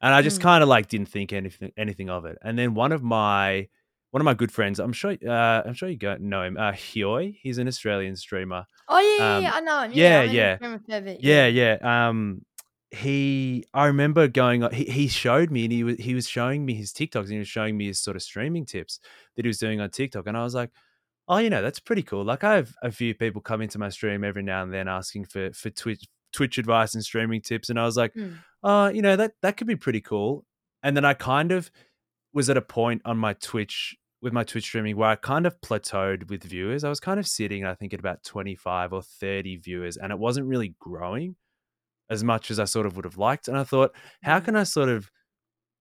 [0.00, 0.42] And I just Mm.
[0.42, 2.36] kind of like didn't think anything anything of it.
[2.42, 3.68] And then one of my
[4.12, 6.72] one of my good friends, I'm sure, uh, I'm sure you go know him, uh,
[6.72, 7.36] Hioi.
[7.42, 8.64] He's an Australian streamer.
[8.88, 9.92] Oh yeah, yeah, Um, yeah, I know him.
[9.92, 10.50] yeah, Yeah, yeah.
[10.52, 11.76] the stream a fair bit, Yeah, yeah.
[12.08, 12.44] Um,
[12.90, 14.62] he, I remember going.
[14.62, 17.32] on- He, he showed me, and he was he was showing me his TikToks, and
[17.32, 19.00] he was showing me his sort of streaming tips
[19.34, 20.70] that he was doing on TikTok, and I was like,
[21.28, 22.24] oh, you know, that's pretty cool.
[22.24, 25.24] Like I have a few people come into my stream every now and then asking
[25.26, 28.38] for for Twitch Twitch advice and streaming tips, and I was like, Mm.
[28.62, 30.44] oh, you know, that that could be pretty cool.
[30.82, 31.70] And then I kind of
[32.32, 35.60] was at a point on my Twitch with my Twitch streaming where I kind of
[35.60, 36.84] plateaued with viewers.
[36.84, 40.18] I was kind of sitting, I think, at about 25 or 30 viewers, and it
[40.18, 41.36] wasn't really growing
[42.10, 43.48] as much as I sort of would have liked.
[43.48, 44.44] And I thought, how Mm.
[44.44, 45.10] can I sort of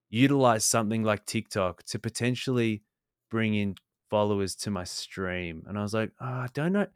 [0.09, 2.83] utilize something like TikTok to potentially
[3.29, 3.75] bring in
[4.09, 5.63] followers to my stream?
[5.67, 6.87] And I was like, oh, I don't know.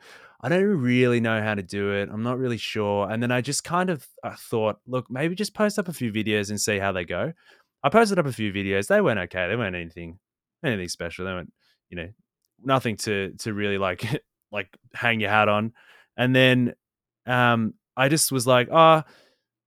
[0.41, 2.09] I don't really know how to do it.
[2.11, 3.09] I'm not really sure.
[3.09, 6.11] And then I just kind of I thought, look, maybe just post up a few
[6.11, 7.33] videos and see how they go.
[7.83, 8.87] I posted up a few videos.
[8.87, 9.47] They weren't okay.
[9.47, 10.19] They weren't anything
[10.63, 11.25] anything special.
[11.25, 11.53] They weren't,
[11.89, 12.09] you know,
[12.63, 14.05] nothing to to really like
[14.51, 15.73] like hang your hat on.
[16.15, 16.73] And then
[17.25, 19.03] um I just was like, oh,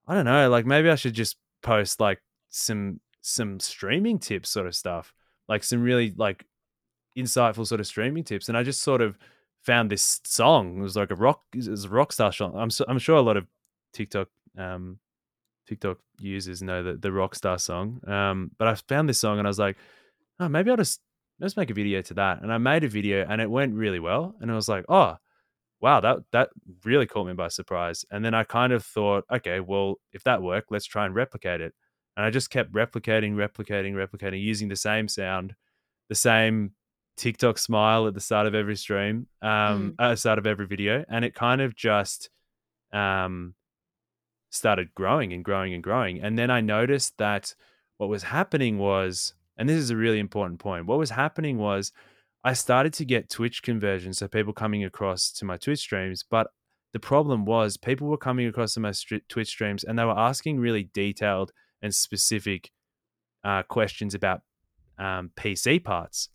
[0.08, 4.66] I don't know, like maybe I should just post like some some streaming tips sort
[4.66, 5.12] of stuff.
[5.48, 6.46] Like some really like
[7.16, 8.48] insightful sort of streaming tips.
[8.48, 9.18] And I just sort of
[9.62, 10.78] found this song.
[10.78, 12.54] It was like a rock it was a rock star song.
[12.56, 13.46] I'm so, I'm sure a lot of
[13.92, 14.98] TikTok um
[15.66, 18.00] TikTok users know the the Rockstar song.
[18.06, 19.76] Um, but I found this song and I was like,
[20.40, 21.00] oh, maybe I'll just
[21.40, 22.42] let's make a video to that.
[22.42, 24.34] And I made a video and it went really well.
[24.40, 25.16] And I was like, oh,
[25.80, 26.50] wow, that that
[26.84, 28.04] really caught me by surprise.
[28.10, 31.60] And then I kind of thought, okay, well, if that worked, let's try and replicate
[31.60, 31.74] it.
[32.16, 35.54] And I just kept replicating, replicating, replicating, using the same sound,
[36.08, 36.72] the same
[37.16, 39.94] TikTok smile at the start of every stream, um, mm.
[39.98, 42.30] at the start of every video, and it kind of just
[42.92, 43.54] um
[44.50, 46.22] started growing and growing and growing.
[46.22, 47.54] And then I noticed that
[47.96, 51.92] what was happening was, and this is a really important point, what was happening was
[52.44, 56.24] I started to get Twitch conversions, so people coming across to my Twitch streams.
[56.28, 56.48] But
[56.92, 60.18] the problem was people were coming across to my st- Twitch streams and they were
[60.18, 62.70] asking really detailed and specific
[63.44, 64.42] uh, questions about
[64.98, 66.28] um, PC parts.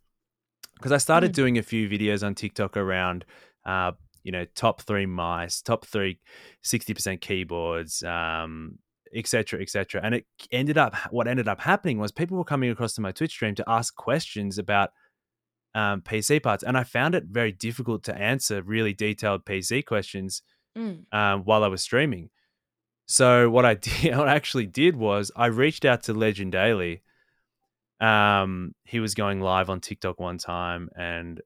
[0.77, 1.35] Because I started mm.
[1.35, 3.25] doing a few videos on TikTok around
[3.65, 3.91] uh,
[4.23, 6.19] you know, top three mice, top three
[6.63, 8.79] 60% keyboards, um,
[9.15, 12.93] etc etc and it ended up what ended up happening was people were coming across
[12.93, 14.91] to my twitch stream to ask questions about
[15.75, 20.41] um, pc parts and i found it very difficult to answer really detailed pc questions
[20.77, 21.01] mm.
[21.11, 22.29] um, while i was streaming
[23.05, 27.01] so what i did what i actually did was i reached out to legend daily
[27.99, 31.41] um, he was going live on tiktok one time and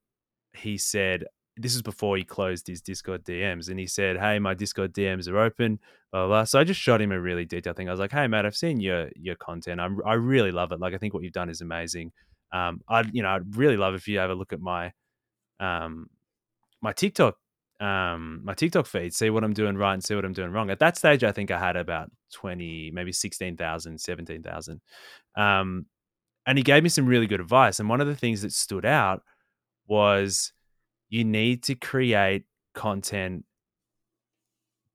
[0.54, 1.26] he said
[1.58, 5.28] this is before he closed his Discord DMs, and he said, "Hey, my Discord DMs
[5.28, 5.80] are open."
[6.12, 6.44] Blah, blah, blah.
[6.46, 7.88] So I just shot him a really detailed thing.
[7.88, 9.80] I was like, "Hey, Matt, I've seen your your content.
[9.80, 10.80] I'm, I really love it.
[10.80, 12.12] Like, I think what you've done is amazing.
[12.52, 14.94] Um, I you know I'd really love if you have a look at my
[15.60, 16.10] um
[16.82, 17.38] my TikTok
[17.80, 20.70] um my TikTok feed, see what I'm doing right and see what I'm doing wrong.
[20.70, 24.82] At that stage, I think I had about twenty, maybe 16,000, 17,000.
[25.36, 25.86] Um,
[26.46, 27.80] and he gave me some really good advice.
[27.80, 29.22] And one of the things that stood out
[29.88, 30.54] was
[31.10, 33.46] you need to create content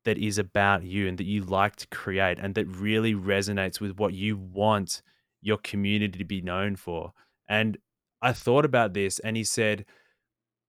[0.04, 3.98] that is about you and that you like to create and that really resonates with
[3.98, 5.02] what you want
[5.42, 7.12] your community to be known for.
[7.48, 7.76] And
[8.22, 9.84] I thought about this and he said,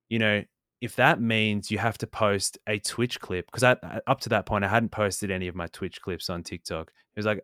[0.09, 0.43] you know,
[0.81, 4.63] if that means you have to post a Twitch clip, because up to that point,
[4.63, 6.91] I hadn't posted any of my Twitch clips on TikTok.
[7.15, 7.43] It was like,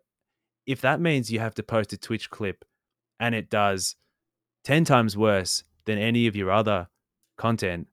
[0.66, 2.64] if that means you have to post a Twitch clip
[3.24, 3.96] and it does
[4.64, 6.88] 10 times worse than any of your other
[7.38, 7.88] content,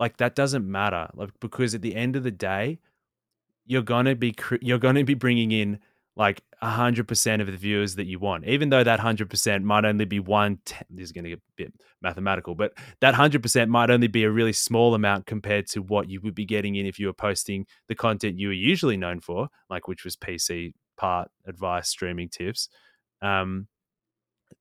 [0.00, 1.08] like that doesn't matter.
[1.14, 2.80] Like because at the end of the day
[3.66, 5.78] you're going to be you're going to be bringing in
[6.16, 10.18] like 100% of the viewers that you want even though that 100% might only be
[10.18, 10.58] one
[10.90, 14.30] this is going to get a bit mathematical but that 100% might only be a
[14.30, 17.64] really small amount compared to what you would be getting in if you were posting
[17.88, 22.68] the content you were usually known for like which was pc part advice streaming tips.
[23.22, 23.68] Um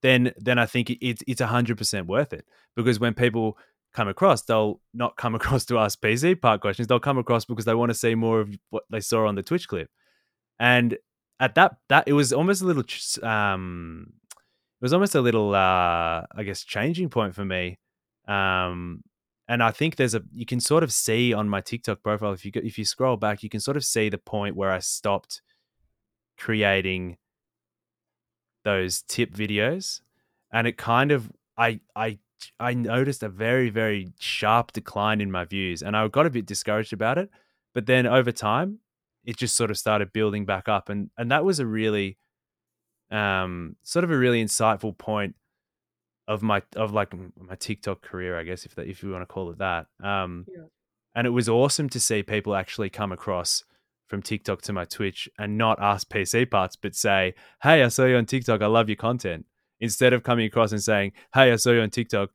[0.02, 3.58] then then i think it's it's 100% worth it because when people
[3.94, 6.88] come across, they'll not come across to ask PC part questions.
[6.88, 9.44] They'll come across because they want to see more of what they saw on the
[9.44, 9.90] Twitch clip.
[10.60, 10.98] And
[11.40, 12.84] at that, that it was almost a little,
[13.28, 17.80] um, it was almost a little, uh, I guess, changing point for me.
[18.28, 19.04] Um,
[19.48, 22.46] and I think there's a you can sort of see on my TikTok profile if
[22.46, 24.80] you go, if you scroll back, you can sort of see the point where I
[24.80, 25.42] stopped
[26.38, 27.18] creating
[28.64, 30.02] those tip videos,
[30.52, 32.20] and it kind of I I
[32.60, 36.46] I noticed a very, very sharp decline in my views and I got a bit
[36.46, 37.30] discouraged about it.
[37.74, 38.80] But then over time,
[39.24, 40.90] it just sort of started building back up.
[40.90, 42.18] And, and that was a really,
[43.12, 45.36] um, sort of a really insightful point
[46.28, 49.26] of my, of like my TikTok career, I guess, if that, if you want to
[49.26, 49.88] call it that.
[50.02, 50.64] Um, yeah.
[51.16, 53.64] and it was awesome to see people actually come across
[54.12, 58.06] from TikTok to my Twitch and not ask PC parts, but say, Hey, I saw
[58.06, 58.62] you on TikTok.
[58.62, 59.48] I love your content
[59.82, 62.30] instead of coming across and saying, "Hey, I saw you on TikTok.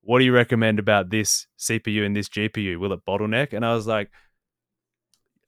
[0.00, 2.78] What do you recommend about this CPU and this GPU?
[2.80, 4.10] Will it bottleneck?" And I was like,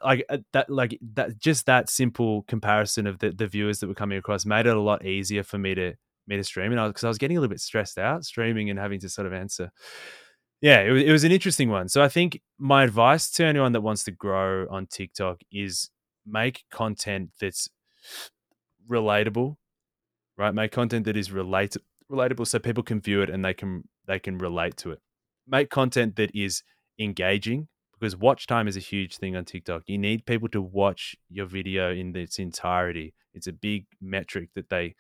[0.05, 3.95] like uh, that, like that, just that simple comparison of the, the viewers that were
[3.95, 5.95] coming across made it a lot easier for me to
[6.27, 6.71] me to stream.
[6.71, 9.09] And I because I was getting a little bit stressed out streaming and having to
[9.09, 9.73] sort of answer.
[10.61, 11.89] Yeah, it was, it was an interesting one.
[11.89, 15.91] So I think my advice to anyone that wants to grow on TikTok is
[16.27, 17.69] make content that's
[18.89, 19.57] relatable
[20.41, 20.55] right?
[20.55, 21.77] Make content that is relate
[22.11, 25.01] relatable so people can view it and they can they can relate to it.
[25.47, 26.63] Make content that is
[26.99, 29.83] engaging because watch time is a huge thing on TikTok.
[29.87, 33.15] You need people to watch your video in its entirety.
[33.35, 34.95] It's a big metric that they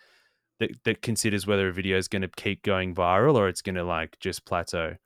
[0.60, 3.76] that, that considers whether a video is going to keep going viral or it's going
[3.76, 4.96] to like just plateau.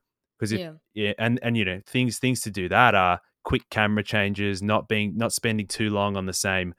[0.45, 0.73] Because if Yeah.
[0.95, 4.89] yeah, and and you know things things to do that are quick camera changes, not
[4.89, 6.75] being not spending too long on the same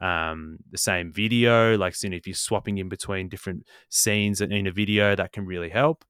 [0.00, 1.76] um the same video.
[1.76, 5.46] Like you know, if you're swapping in between different scenes in a video, that can
[5.46, 6.04] really help.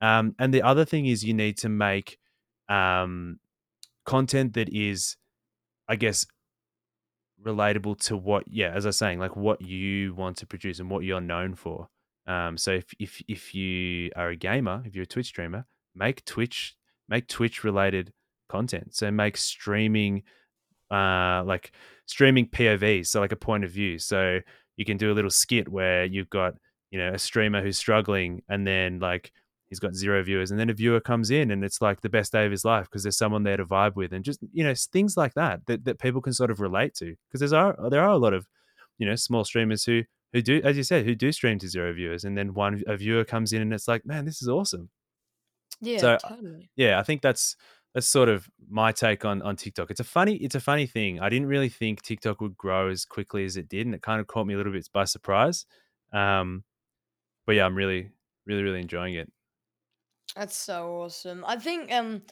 [0.00, 2.18] Um, and the other thing is you need to make
[2.68, 3.38] um
[4.04, 5.16] content that is,
[5.88, 6.26] I guess,
[7.44, 10.90] relatable to what yeah as i was saying like what you want to produce and
[10.90, 11.88] what you're known for
[12.26, 15.64] um so if if if you are a gamer if you're a twitch streamer
[15.98, 16.76] make twitch
[17.08, 18.12] make twitch related
[18.48, 18.94] content.
[18.94, 20.22] So make streaming
[20.90, 21.72] uh like
[22.06, 23.98] streaming povs so like a point of view.
[23.98, 24.40] So
[24.76, 26.54] you can do a little skit where you've got
[26.90, 29.32] you know a streamer who's struggling and then like
[29.68, 32.32] he's got zero viewers and then a viewer comes in and it's like the best
[32.32, 34.74] day of his life because there's someone there to vibe with and just you know
[34.92, 38.02] things like that that, that people can sort of relate to because there's are there
[38.02, 38.46] are a lot of
[38.98, 41.92] you know small streamers who who do as you said who do stream to zero
[41.92, 44.88] viewers and then one a viewer comes in and it's like man this is awesome
[45.80, 46.70] Yeah, So, totally.
[46.76, 47.56] yeah i think that's
[47.94, 49.90] that's sort of my take on on tiktok.
[49.90, 51.20] It's a funny it's a funny thing.
[51.20, 54.20] I didn't really think tiktok would grow as quickly as it did and it kind
[54.20, 55.66] of caught me a little bit by surprise.
[56.12, 56.64] Um
[57.46, 58.12] but yeah i'm really
[58.46, 59.32] really really enjoying it.
[60.34, 61.44] That's so awesome.
[61.44, 62.22] I think um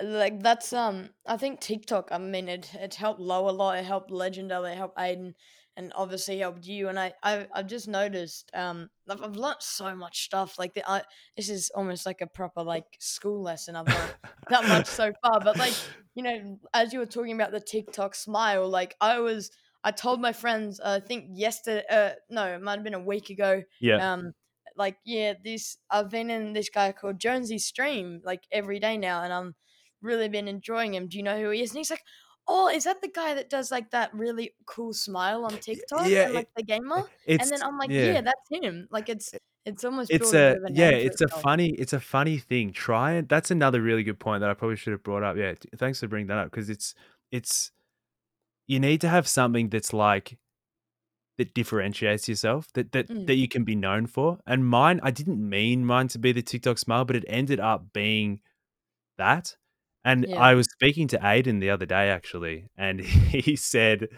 [0.00, 3.84] like that's um I think TikTok, I mean it it helped Low a lot, it
[3.84, 5.34] helped Legendary, it helped Aiden
[5.76, 9.94] and obviously helped you and I I I've just noticed um I've, I've learnt so
[9.94, 11.02] much stuff like the I
[11.36, 14.14] this is almost like a proper like school lesson I've learned
[14.50, 15.74] that much so far but like
[16.14, 19.50] you know as you were talking about the TikTok smile like I was
[19.84, 23.00] I told my friends uh, I think yesterday uh no it might have been a
[23.00, 24.12] week ago yeah.
[24.12, 24.32] um
[24.76, 29.22] like yeah this i've been in this guy called jonesy stream like every day now
[29.22, 29.54] and i'm
[30.02, 31.08] really been enjoying him.
[31.08, 31.70] Do you know who he is?
[31.70, 32.02] And he's like
[32.48, 36.26] oh is that the guy that does like that really cool smile on tiktok yeah,
[36.26, 38.12] and like the gamer and then i'm like yeah.
[38.12, 38.86] Yeah, that's him.
[38.90, 41.92] Like it's it's almost it's a a bit of a yeah it's a funny it's
[41.92, 42.72] a funny thing.
[42.72, 45.36] Try and that's another really good point that i probably should have brought up.
[45.36, 46.94] Yeah thanks for bringing that up because it's
[47.32, 47.72] it's
[48.68, 50.38] you need to have something that's like
[51.38, 53.26] that differentiates yourself that that Mm.
[53.26, 54.38] that you can be known for.
[54.46, 57.92] And mine i didn't mean mine to be the tiktok smile but it ended up
[57.92, 58.40] being
[59.18, 59.56] that
[60.06, 60.38] and Yeah.
[60.40, 63.00] i was speaking to aiden the other day actually and
[63.44, 64.08] he said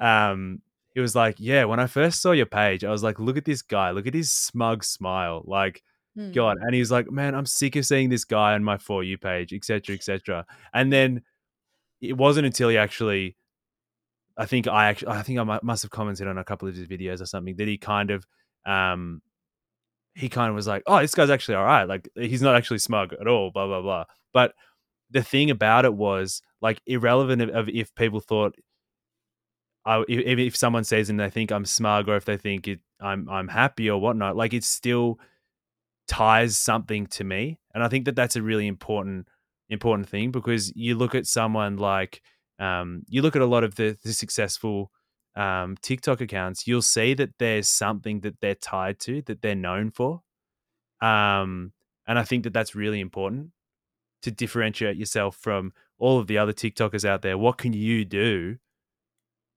[0.00, 0.60] um
[0.94, 3.44] he was like yeah when i first saw your page i was like look at
[3.44, 5.82] this guy look at his smug smile like
[6.16, 6.32] Mm.
[6.32, 6.58] God.
[6.60, 9.18] And he was like, man, I'm sick of seeing this guy on my For You
[9.18, 10.46] page, etc., etc.
[10.72, 11.22] And then
[12.00, 13.36] it wasn't until he actually,
[14.38, 16.86] I think I actually, I think I must have commented on a couple of his
[16.86, 18.24] videos or something that he kind of,
[18.64, 19.22] um,
[20.14, 21.82] he kind of was like, oh, this guy's actually all right.
[21.88, 24.04] Like he's not actually smug at all, blah, blah, blah.
[24.32, 24.52] But
[25.14, 28.54] the thing about it was like irrelevant of, of if people thought,
[29.86, 32.80] I, if, if someone says and they think I'm smug or if they think it,
[33.00, 35.18] I'm, I'm happy or whatnot, like it still,
[36.06, 39.26] ties something to me and i think that that's a really important
[39.70, 42.20] important thing because you look at someone like
[42.60, 44.90] um, you look at a lot of the, the successful
[45.34, 49.90] um, tiktok accounts you'll see that there's something that they're tied to that they're known
[49.90, 50.20] for
[51.00, 51.72] um,
[52.06, 53.48] and i think that that's really important
[54.24, 58.56] to differentiate yourself from all of the other tiktokers out there what can you do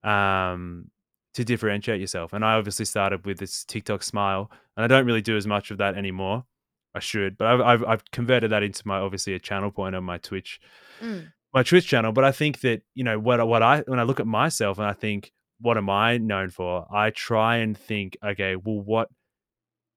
[0.03, 0.89] um,
[1.34, 5.21] to differentiate yourself and i obviously started with this tiktok smile and I don't really
[5.23, 6.45] do as much of that anymore.
[6.93, 10.03] I should, but I've, I've, I've converted that into my obviously a channel point on
[10.03, 10.60] my Twitch,
[11.01, 11.32] Mm.
[11.53, 12.12] my Twitch channel.
[12.12, 14.88] But I think that you know what what I when I look at myself and
[14.88, 16.86] I think what am I known for?
[16.95, 19.10] I try and think, okay, well, what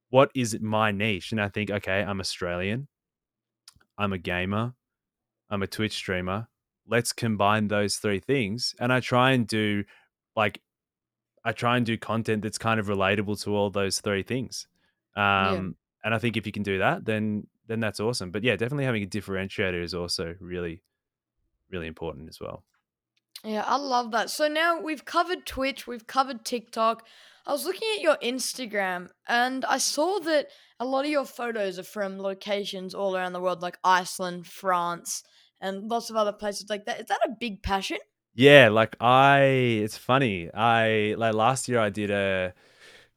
[0.08, 1.32] what is my niche?
[1.32, 2.88] And I think, okay, I'm Australian,
[4.00, 4.72] I'm a gamer,
[5.50, 6.48] I'm a Twitch streamer.
[6.88, 9.84] Let's combine those three things, and I try and do
[10.34, 10.62] like
[11.44, 14.66] I try and do content that's kind of relatable to all those three things.
[15.16, 18.30] Um, and I think if you can do that, then then that's awesome.
[18.30, 20.82] But yeah, definitely having a differentiator is also really,
[21.70, 22.64] really important as well.
[23.44, 24.30] Yeah, I love that.
[24.30, 27.06] So now we've covered Twitch, we've covered TikTok.
[27.46, 31.78] I was looking at your Instagram and I saw that a lot of your photos
[31.78, 35.22] are from locations all around the world, like Iceland, France,
[35.60, 37.00] and lots of other places like that.
[37.00, 37.98] Is that a big passion?
[38.34, 39.40] Yeah, like I,
[39.82, 40.50] it's funny.
[40.52, 42.54] I like last year I did a.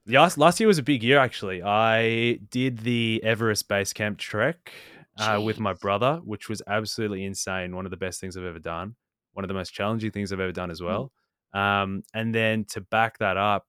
[0.06, 1.64] Last last year was a big year actually.
[1.64, 4.74] I did the Everest base camp trek
[5.18, 7.74] uh, with my brother, which was absolutely insane.
[7.76, 8.96] One of the best things I've ever done.
[9.32, 11.12] One of the most challenging things I've ever done as well.
[11.54, 13.68] Um, and then to back that up,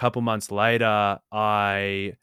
[0.00, 2.14] couple months later, I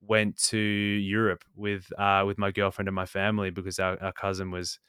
[0.00, 4.50] went to Europe with uh, with my girlfriend and my family because our, our cousin
[4.50, 4.80] was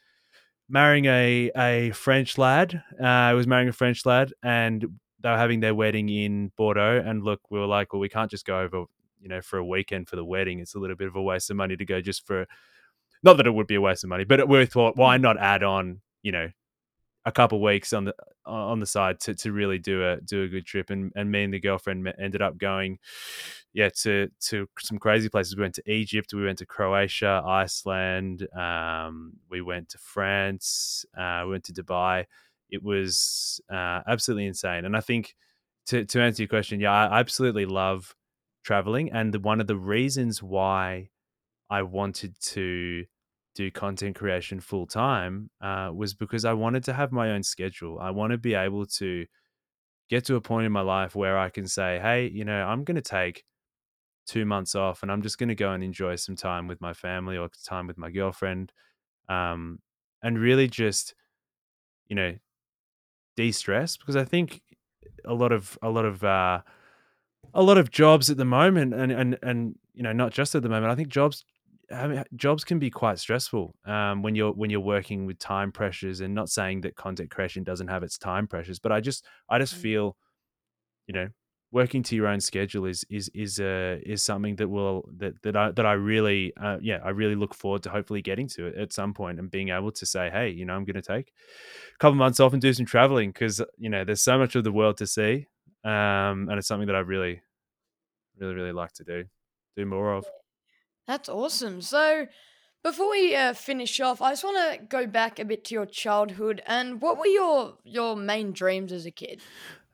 [0.68, 2.84] marrying a a French lad.
[3.00, 4.84] Uh, I was marrying a French lad, and
[5.20, 7.04] they were having their wedding in Bordeaux.
[7.06, 8.86] And look, we were like, well, we can't just go over
[9.22, 10.60] you know for a weekend for the wedding.
[10.60, 12.48] It's a little bit of a waste of money to go just for.
[13.24, 15.62] Not that it would be a waste of money, but we thought, why not add
[15.62, 16.50] on, you know,
[17.26, 18.16] a couple weeks on the
[18.46, 21.44] on the side to, to really do a do a good trip and and me
[21.44, 22.98] and the girlfriend ended up going
[23.74, 25.56] yeah to to some crazy places.
[25.56, 31.44] We went to Egypt we went to Croatia Iceland um, we went to France uh,
[31.46, 32.26] we went to Dubai.
[32.70, 34.86] It was uh, absolutely insane.
[34.86, 35.36] And I think
[35.88, 38.16] to to answer your question yeah I absolutely love
[38.64, 41.10] traveling and the, one of the reasons why
[41.70, 43.06] I wanted to
[43.56, 48.00] do content creation full time uh, was because I wanted to have my own schedule.
[48.00, 49.26] I want to be able to
[50.10, 52.84] get to a point in my life where I can say, hey, you know, I'm
[52.84, 53.44] going to take
[54.28, 56.94] two months off and I'm just going to go and enjoy some time with my
[56.94, 58.72] family or time with my girlfriend
[59.30, 59.80] um,
[60.22, 61.16] and really just,
[62.08, 62.36] you know,
[63.36, 64.62] de stress because I think
[65.26, 66.62] a lot of, a lot of, uh,
[67.54, 70.64] a lot of jobs at the moment and and and you know not just at
[70.64, 71.44] the moment i think jobs
[71.92, 76.22] having jobs can be quite stressful um, when you're when you're working with time pressures
[76.22, 79.60] and not saying that content creation doesn't have its time pressures but i just i
[79.60, 79.82] just mm.
[79.82, 80.18] feel
[81.08, 81.28] you know
[81.72, 85.56] working to your own schedule is is is uh, is something that will that that
[85.56, 88.76] I that I really uh, yeah I really look forward to hopefully getting to it
[88.76, 91.32] at some point and being able to say hey you know I'm going to take
[91.96, 94.64] a couple months off and do some traveling because you know there's so much of
[94.64, 95.48] the world to see
[95.84, 97.42] um, and it's something that I really
[98.38, 99.26] really really like to do
[99.78, 100.26] do more of.
[101.08, 101.82] That's awesome.
[101.82, 102.28] So,
[102.84, 105.86] before we uh, finish off, I just want to go back a bit to your
[105.86, 109.42] childhood and what were your your main dreams as a kid?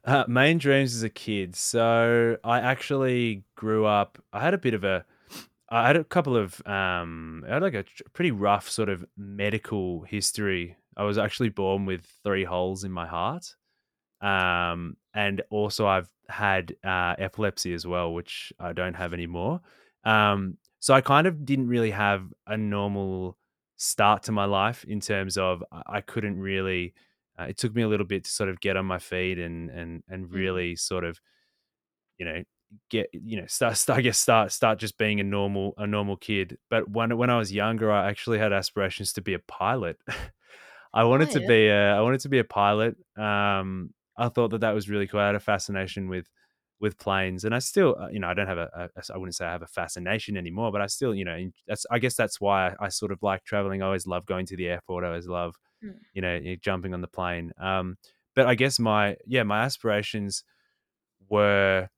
[0.05, 1.53] Uh, main dreams as a kid.
[1.55, 4.17] So I actually grew up.
[4.31, 5.05] I had a bit of a.
[5.69, 6.65] I had a couple of.
[6.65, 7.83] Um, I had like a
[8.13, 10.77] pretty rough sort of medical history.
[10.95, 13.53] I was actually born with three holes in my heart,
[14.21, 19.59] um, and also I've had uh, epilepsy as well, which I don't have anymore.
[20.05, 23.37] Um, so I kind of didn't really have a normal
[23.77, 26.93] start to my life in terms of I couldn't really.
[27.39, 29.69] Uh, it took me a little bit to sort of get on my feet and
[29.69, 30.33] and and mm.
[30.33, 31.19] really sort of,
[32.17, 32.43] you know,
[32.89, 36.17] get you know start, start I guess start start just being a normal a normal
[36.17, 36.57] kid.
[36.69, 39.97] But when when I was younger, I actually had aspirations to be a pilot.
[40.93, 41.39] I wanted oh, yeah.
[41.39, 42.95] to be a I wanted to be a pilot.
[43.17, 45.19] Um, I thought that that was really cool.
[45.19, 46.27] I had a fascination with
[46.79, 49.35] with planes and i still uh, you know i don't have a, a i wouldn't
[49.35, 52.39] say i have a fascination anymore but i still you know that's i guess that's
[52.39, 55.07] why i, I sort of like traveling i always love going to the airport i
[55.07, 55.95] always love mm.
[56.13, 57.97] you know jumping on the plane um
[58.35, 60.43] but i guess my yeah my aspirations
[61.29, 61.89] were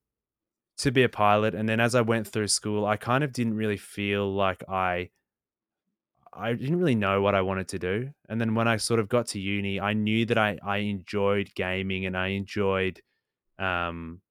[0.77, 3.55] to be a pilot and then as i went through school i kind of didn't
[3.55, 5.09] really feel like i
[6.31, 8.11] I didn't really know what I wanted to do.
[8.29, 11.53] And then when I sort of got to uni, I knew that I, I enjoyed
[11.55, 13.01] gaming and I enjoyed
[13.57, 14.21] um,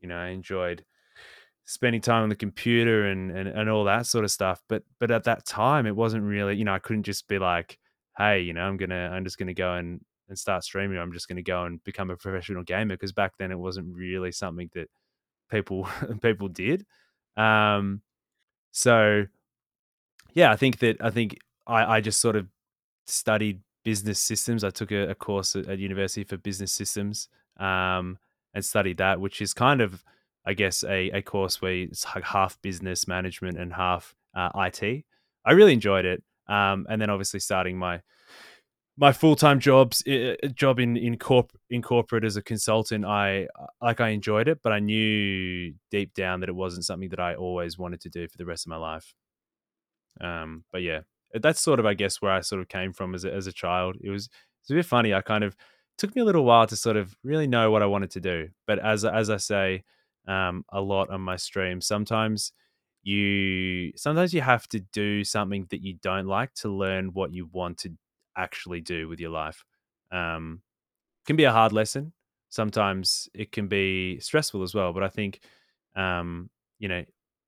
[0.00, 0.84] you know, I enjoyed
[1.64, 4.62] spending time on the computer and, and and all that sort of stuff.
[4.68, 7.78] But but at that time, it wasn't really, you know, I couldn't just be like,
[8.16, 10.98] hey, you know, I'm gonna, I'm just gonna go and and start streaming.
[10.98, 14.32] I'm just gonna go and become a professional gamer because back then it wasn't really
[14.32, 14.88] something that
[15.50, 15.88] people
[16.22, 16.86] people did.
[17.36, 18.02] Um,
[18.72, 19.26] so
[20.34, 22.46] yeah, I think that I think I I just sort of
[23.06, 24.64] studied business systems.
[24.64, 27.28] I took a, a course at, at, university for business systems.
[27.56, 28.18] Um,
[28.56, 30.02] and studied that, which is kind of,
[30.46, 35.04] I guess, a, a course where it's half business management and half uh, IT.
[35.44, 36.24] I really enjoyed it.
[36.48, 38.00] Um, and then obviously starting my
[38.98, 40.02] my full time jobs
[40.54, 43.46] job in in corp in corporate as a consultant, I
[43.82, 47.34] like I enjoyed it, but I knew deep down that it wasn't something that I
[47.34, 49.12] always wanted to do for the rest of my life.
[50.18, 51.00] Um, but yeah,
[51.34, 53.52] that's sort of I guess where I sort of came from as a, as a
[53.52, 53.96] child.
[54.00, 54.30] It was
[54.62, 55.12] it's a bit funny.
[55.12, 55.56] I kind of
[55.98, 58.48] took me a little while to sort of really know what I wanted to do.
[58.66, 59.84] But as as I say
[60.26, 62.52] um, a lot on my stream, sometimes
[63.02, 67.48] you sometimes you have to do something that you don't like to learn what you
[67.52, 67.92] want to
[68.36, 69.64] actually do with your life.
[70.10, 70.62] Um,
[71.26, 72.12] can be a hard lesson.
[72.48, 74.92] Sometimes it can be stressful as well.
[74.92, 75.40] But I think
[75.94, 77.04] um, you know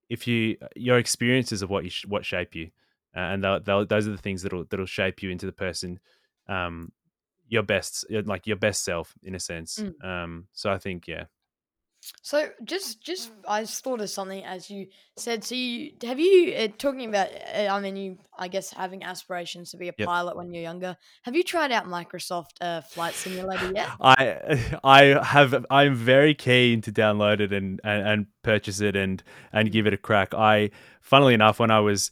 [0.08, 2.70] if you your experiences of what you sh- what shape you,
[3.16, 5.98] uh, and they'll, they'll, those are the things that'll that'll shape you into the person
[6.48, 6.92] um,
[7.48, 10.04] your best like your best self in a sense mm.
[10.04, 11.24] um so i think yeah
[12.22, 14.86] so just just i just thought of something as you
[15.16, 19.02] said so you have you uh, talking about uh, i mean you i guess having
[19.02, 20.06] aspirations to be a yep.
[20.06, 25.24] pilot when you're younger have you tried out microsoft uh, flight simulator yet i i
[25.24, 29.22] have i'm very keen to download it and, and and purchase it and
[29.52, 29.72] and mm.
[29.72, 30.70] give it a crack i
[31.00, 32.10] funnily enough when i was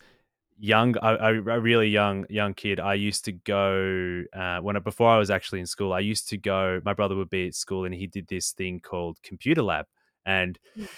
[0.58, 5.10] young, a, a, really young young kid, I used to go uh, when I, before
[5.10, 5.92] I was actually in school.
[5.92, 6.80] I used to go.
[6.84, 9.86] My brother would be at school, and he did this thing called computer lab,
[10.24, 10.88] and mm.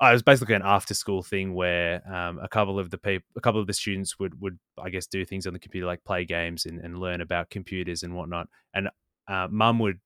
[0.00, 3.40] I was basically an after school thing where um, a couple of the people, a
[3.40, 6.24] couple of the students would would I guess do things on the computer like play
[6.24, 8.48] games and, and learn about computers and whatnot.
[8.74, 8.88] And
[9.26, 9.98] uh, mum would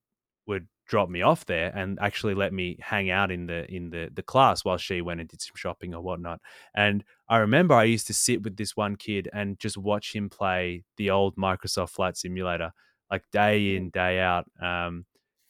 [0.47, 4.11] would drop me off there and actually let me hang out in the in the
[4.13, 6.39] the class while she went and did some shopping or whatnot.
[6.75, 10.29] And I remember I used to sit with this one kid and just watch him
[10.29, 12.73] play the old Microsoft Flight Simulator
[13.09, 14.45] like day in day out.
[14.61, 15.05] Um,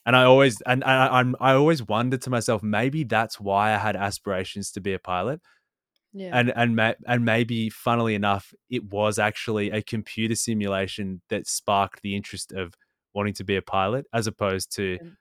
[0.05, 3.77] and I always and I, I'm I always wondered to myself maybe that's why I
[3.77, 5.41] had aspirations to be a pilot.
[6.13, 6.39] Yeah.
[6.39, 12.01] And and ma- and maybe funnily enough, it was actually a computer simulation that sparked
[12.01, 12.75] the interest of
[13.13, 15.15] wanting to be a pilot, as opposed to Mm.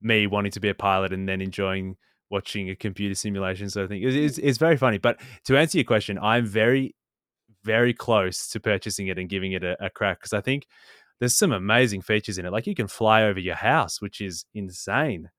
[0.00, 1.96] Me wanting to be a pilot and then enjoying
[2.30, 4.02] watching a computer simulation sort of thing.
[4.02, 4.98] It's, it's, it's very funny.
[4.98, 6.94] But to answer your question, I'm very,
[7.64, 10.66] very close to purchasing it and giving it a, a crack because I think
[11.20, 12.52] there's some amazing features in it.
[12.52, 15.30] Like you can fly over your house, which is insane.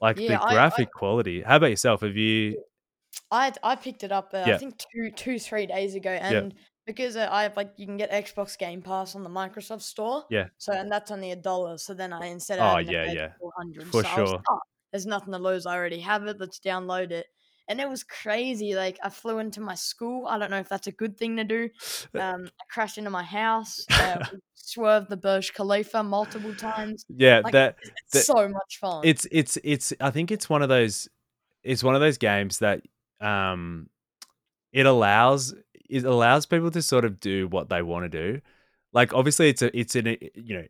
[0.00, 1.42] Like Yeah, the I- I- graphic quality.
[1.42, 2.00] How about yourself?
[2.00, 2.62] Have you?
[3.30, 4.54] I I picked it up uh, Yeah.
[4.54, 6.54] I think two two three days ago, and
[6.86, 10.24] because uh, I have like you can get Xbox Game Pass on the Microsoft Store.
[10.30, 10.48] Yeah.
[10.58, 11.78] So and that's only a dollar.
[11.78, 13.32] So then I instead of Oh, yeah, yeah.
[13.40, 13.86] four hundred.
[13.88, 14.42] For so I was, sure.
[14.50, 14.58] "Oh,
[14.92, 15.66] there's nothing to lose.
[15.66, 16.38] I already have it.
[16.40, 17.26] Let's download it.
[17.68, 18.74] And it was crazy.
[18.74, 20.26] Like I flew into my school.
[20.26, 21.68] I don't know if that's a good thing to do.
[22.18, 23.86] Um, I crashed into my house.
[23.90, 24.24] Uh,
[24.54, 27.04] swerved the Burj Khalifa multiple times.
[27.08, 29.02] Yeah, Like, that It's that- so much fun.
[29.04, 31.08] it's it's it's i think it's one of those
[31.64, 32.82] it's one of those games that
[33.20, 33.88] um
[34.72, 35.52] it allows
[35.92, 38.40] it allows people to sort of do what they want to do.
[38.92, 40.64] Like obviously it's a it's in a you know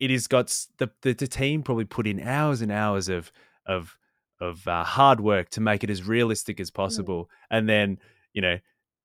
[0.00, 0.46] it has got
[0.78, 3.32] the, the the team probably put in hours and hours of
[3.66, 3.98] of
[4.40, 7.28] of uh, hard work to make it as realistic as possible.
[7.50, 7.98] And then
[8.32, 8.58] you know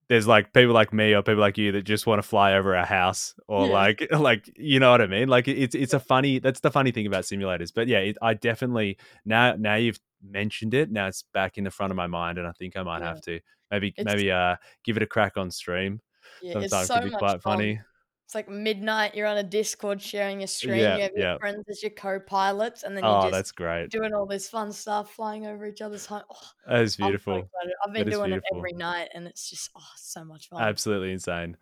[0.10, 2.76] there's like people like me or people like you that just want to fly over
[2.76, 3.74] a house or Yeah.
[3.74, 5.28] like like you know what I mean?
[5.30, 7.72] Like it's it's a funny that's the funny thing about simulators.
[7.74, 11.72] But yeah it, I definitely now now you've mentioned it now it's back in the
[11.72, 13.08] front of my mind and I think I might Yeah.
[13.10, 13.40] have to
[13.74, 14.56] maybe It's- maybe uh
[14.86, 16.00] give it a crack on stream
[16.42, 17.58] yeah, it's sometimes so could be quite fun.
[17.58, 17.82] funny
[18.26, 19.16] It's like midnight.
[19.16, 20.80] You're on a Discord sharing a stream.
[20.80, 23.90] Yeah, you have your friends as your co-pilots, and then oh you're just that's great
[23.92, 26.24] doing all this fun stuff, flying over each other's home.
[26.32, 27.50] Oh, that is I'm so beautiful.
[27.86, 30.62] I've been is doing it every night, and it's just oh, so much fun.
[30.64, 31.58] absolutely insane.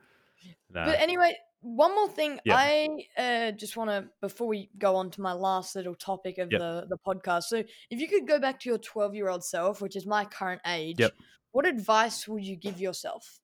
[0.71, 2.55] But anyway, one more thing Yeah.
[2.55, 6.51] I uh, just want to before we go on to my last little topic of
[6.51, 6.59] Yep.
[6.59, 7.43] the the podcast.
[7.43, 7.57] So,
[7.89, 10.61] if you could go back to your 12 year old self, which is my current
[10.65, 11.13] age, Yep.
[11.51, 13.39] What advice would you give yourself?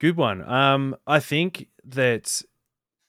[0.00, 0.48] Good one.
[0.48, 2.42] Um, I think that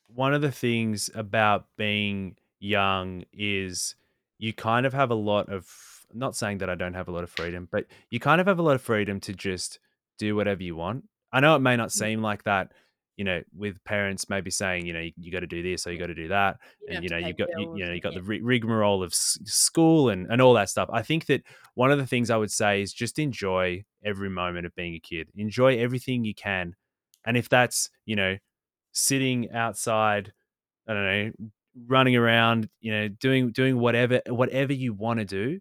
[0.08, 3.96] one of the things about being young is
[4.40, 5.68] you kind of have a lot of
[6.14, 8.58] not saying that I don't have a lot of freedom, but you kind of have
[8.58, 9.80] a lot of freedom to just
[10.18, 11.06] do whatever you want.
[11.32, 12.72] I know it may not seem like that,
[13.20, 15.92] you know, with parents maybe saying, you know, you, you got to do this or
[15.94, 18.02] you got to do that, You and you know you've got you, you know you
[18.02, 18.20] got yeah.
[18.20, 20.90] the ri- rigmarole of s- school and and all that stuff.
[20.94, 21.44] I think that
[21.76, 25.00] one of the things I would say is just enjoy every moment of being a
[25.02, 25.30] kid.
[25.36, 26.76] Enjoy everything you can,
[27.26, 28.38] and if that's you know
[28.94, 30.34] sitting outside,
[30.88, 31.50] I don't know,
[31.88, 35.60] running around, you know, doing doing whatever whatever you want to do,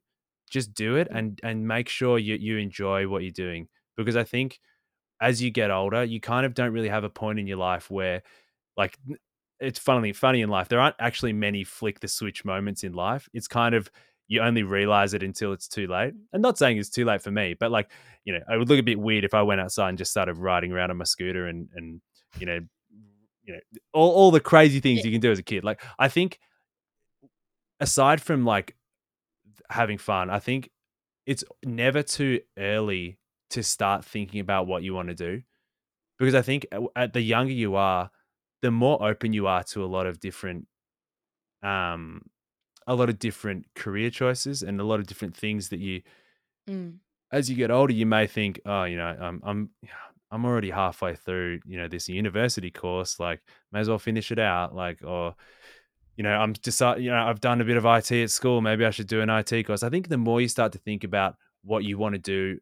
[0.51, 1.19] just do it Mm.
[1.19, 4.61] and and make sure you you enjoy what you're doing because I think
[5.21, 7.91] as you get older, you kind of don't really have a point in your life
[7.91, 8.23] where
[8.77, 8.99] like
[9.61, 10.69] it's funny funny in life.
[10.69, 13.29] There aren't actually many flick the switch moments in life.
[13.35, 13.91] It's kind of
[14.29, 16.13] you only realize it until it's too late.
[16.33, 17.91] And not saying it's too late for me, but like,
[18.25, 20.37] you know, it would look a bit weird if I went outside and just started
[20.37, 22.01] riding around on my scooter and and
[22.39, 22.61] you know,
[23.43, 23.61] you know,
[23.93, 25.07] all, all the crazy things Yeah.
[25.07, 25.65] you can do as a kid.
[25.65, 26.39] Like I think
[27.81, 28.77] aside from like
[29.71, 30.71] having fun, I think
[31.27, 33.18] it's never too early
[33.51, 35.43] to start thinking about what you want to do.
[36.19, 38.11] Because I think uh, at the younger you are,
[38.63, 40.67] the more open you are to a lot of different
[41.63, 42.23] um
[42.87, 46.03] a lot of different career choices and a lot of different things that you
[46.69, 46.99] Mm.
[47.33, 49.71] as you get older you may think oh you know i'm i'm
[50.31, 53.41] i'm already halfway through you know this university course like
[53.73, 55.35] may as well finish it out like or
[56.17, 58.85] you know i'm just you know i've done a bit of it at school maybe
[58.85, 61.37] i should do an it course i think the more you start to think about
[61.65, 62.61] what you want to do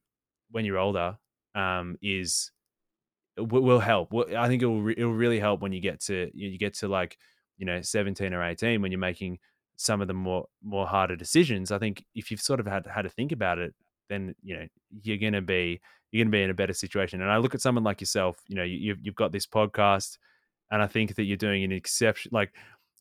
[0.50, 1.16] when you're older
[1.54, 2.50] um is
[3.38, 4.14] will, help.
[4.14, 6.74] I think it will re- it will really help when you get to you get
[6.74, 7.18] to like
[7.58, 9.38] you know 17 or 18 when you're making
[9.76, 11.70] some of the more more harder decisions.
[11.70, 13.74] I think if you've sort of had had to think about it
[14.08, 14.66] then you know
[15.02, 15.80] you're gonna be
[16.10, 17.20] you're gonna be in a better situation.
[17.20, 20.18] And i look at someone like yourself you know you, you've, you've got this podcast
[20.70, 22.52] and i think that you're doing an exception like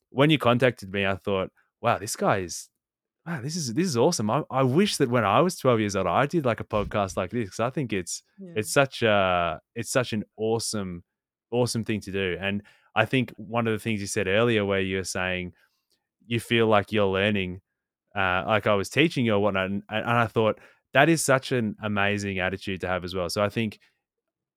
[0.09, 2.69] when you contacted me i thought wow this guy is
[3.25, 5.95] wow this is this is awesome i, I wish that when i was 12 years
[5.95, 8.53] old i did like a podcast like this 'cause i think it's Yeah.
[8.57, 11.03] it's such a it's such an awesome
[11.51, 12.61] awesome thing to do and
[12.95, 15.53] i think one of the things you said earlier where you were saying
[16.27, 17.61] you feel like you're learning
[18.15, 20.59] uh, like i was teaching you or whatnot and, and i thought
[20.93, 23.27] that is such an amazing attitude to have as well.
[23.29, 23.79] So I think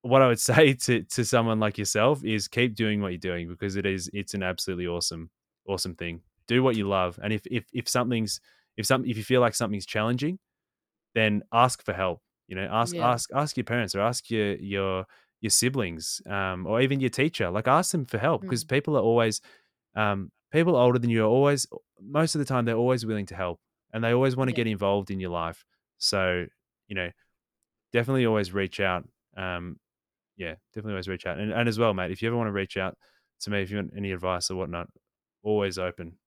[0.02, 3.48] what I would say to to someone like yourself is keep doing what you're doing
[3.48, 5.30] because it is it's an absolutely awesome
[5.66, 6.20] awesome thing.
[6.46, 8.40] Do what you love, and if if if something's
[8.78, 10.40] if some if you feel like something's challenging,
[11.14, 12.20] then ask for help.
[12.48, 13.00] You know, ask Yeah.
[13.00, 15.06] ask ask your parents or ask your your
[15.40, 17.50] your siblings um, or even your teacher.
[17.50, 18.66] Like ask them for help because Mm.
[18.66, 19.40] people are always
[19.96, 21.66] um, people older than you are always
[22.00, 23.60] most of the time they're always willing to help
[23.92, 24.54] and they always want to Yeah.
[24.54, 25.64] get involved in your life.
[25.98, 26.46] So
[26.88, 27.10] you know,
[27.92, 29.08] definitely always reach out.
[29.36, 29.78] Um,
[30.36, 31.38] yeah, definitely always reach out.
[31.38, 32.98] And and as well, mate, if you ever want to reach out
[33.42, 34.88] to me, if you want any advice or whatnot,
[35.42, 36.18] always open.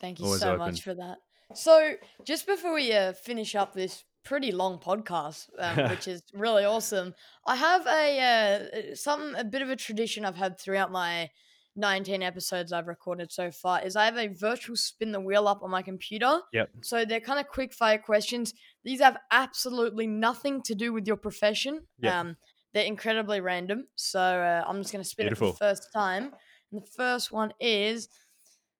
[0.00, 0.56] Thank you Always so open.
[0.56, 1.18] much for that.
[1.54, 1.94] So,
[2.24, 7.14] just before we uh, finish up this pretty long podcast, um, which is really awesome,
[7.46, 11.30] I have a uh, some a bit of a tradition I've had throughout my
[11.76, 13.82] 19 episodes I've recorded so far.
[13.82, 16.40] Is I have a virtual spin the wheel up on my computer.
[16.52, 16.70] Yep.
[16.82, 18.52] So they're kind of quick fire questions.
[18.84, 21.80] These have absolutely nothing to do with your profession.
[22.00, 22.14] Yep.
[22.14, 22.36] Um,
[22.74, 23.86] they're incredibly random.
[23.96, 26.32] So uh, I'm just going to spin it for the first time.
[26.70, 28.08] And the first one is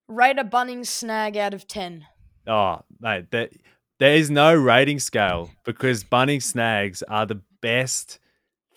[0.09, 2.07] rate a Bunnings snag out of 10.
[2.47, 3.49] Oh, mate, there,
[3.99, 8.19] there is no rating scale because Bunnings snags are the best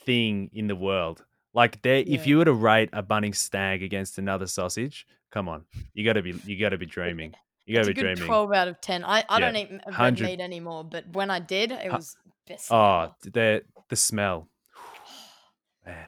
[0.04, 1.24] thing in the world.
[1.54, 5.66] Like, there, if you were to rate a Bunnings snag against another sausage, come on,
[5.94, 7.34] you got to be, you got to be dreaming.
[7.66, 8.28] You got It's be good dreaming.
[8.28, 9.04] 12 out of 10.
[9.04, 12.16] I, I Yeah, don't eat red 100 meat anymore, but when I did, it was
[12.48, 12.72] best.
[12.72, 14.48] Oh, the the smell,
[15.86, 16.08] man.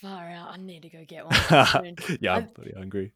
[0.00, 0.50] Far out.
[0.50, 1.34] I need to go get one
[2.20, 3.12] yeah, I'm bloody hungry.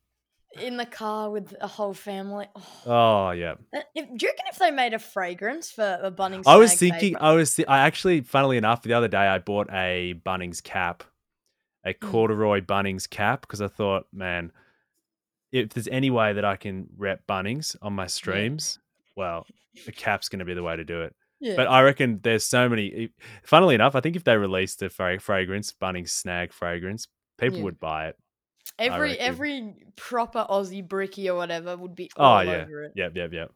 [0.61, 2.47] In the car with a whole family.
[2.55, 2.63] Oh.
[2.87, 3.55] Oh yeah.
[3.75, 6.75] Uh, If, do you reckon if they made a fragrance for a Bunnings I was
[6.75, 7.15] thinking.
[7.15, 7.55] paper- I was.
[7.55, 11.05] thi- I actually, funnily enough, the other day I bought a Bunnings cap,
[11.85, 12.01] a Mm.
[12.11, 14.53] corduroy Bunnings cap, because I thought, man,
[15.53, 18.79] if there's any way that I can rep Bunnings on my streams,
[19.17, 19.47] well,
[19.87, 21.15] the cap's going to be the way to do it.
[21.41, 21.57] yeah.
[21.57, 23.11] But I reckon there's so many.
[23.43, 27.65] Funnily enough, I think if they released a fra- fragrance, Bunnings snag fragrance, people Yeah.
[27.65, 28.17] would buy it.
[28.79, 32.93] Every every proper Aussie bricky or whatever would be Oh all yeah, over it.
[32.95, 33.53] yep, yep, yep.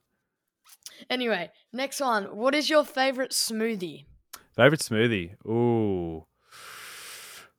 [1.10, 2.24] Anyway, next one.
[2.36, 4.06] What is your favorite smoothie?
[4.54, 5.34] Favorite smoothie?
[5.46, 6.26] Ooh.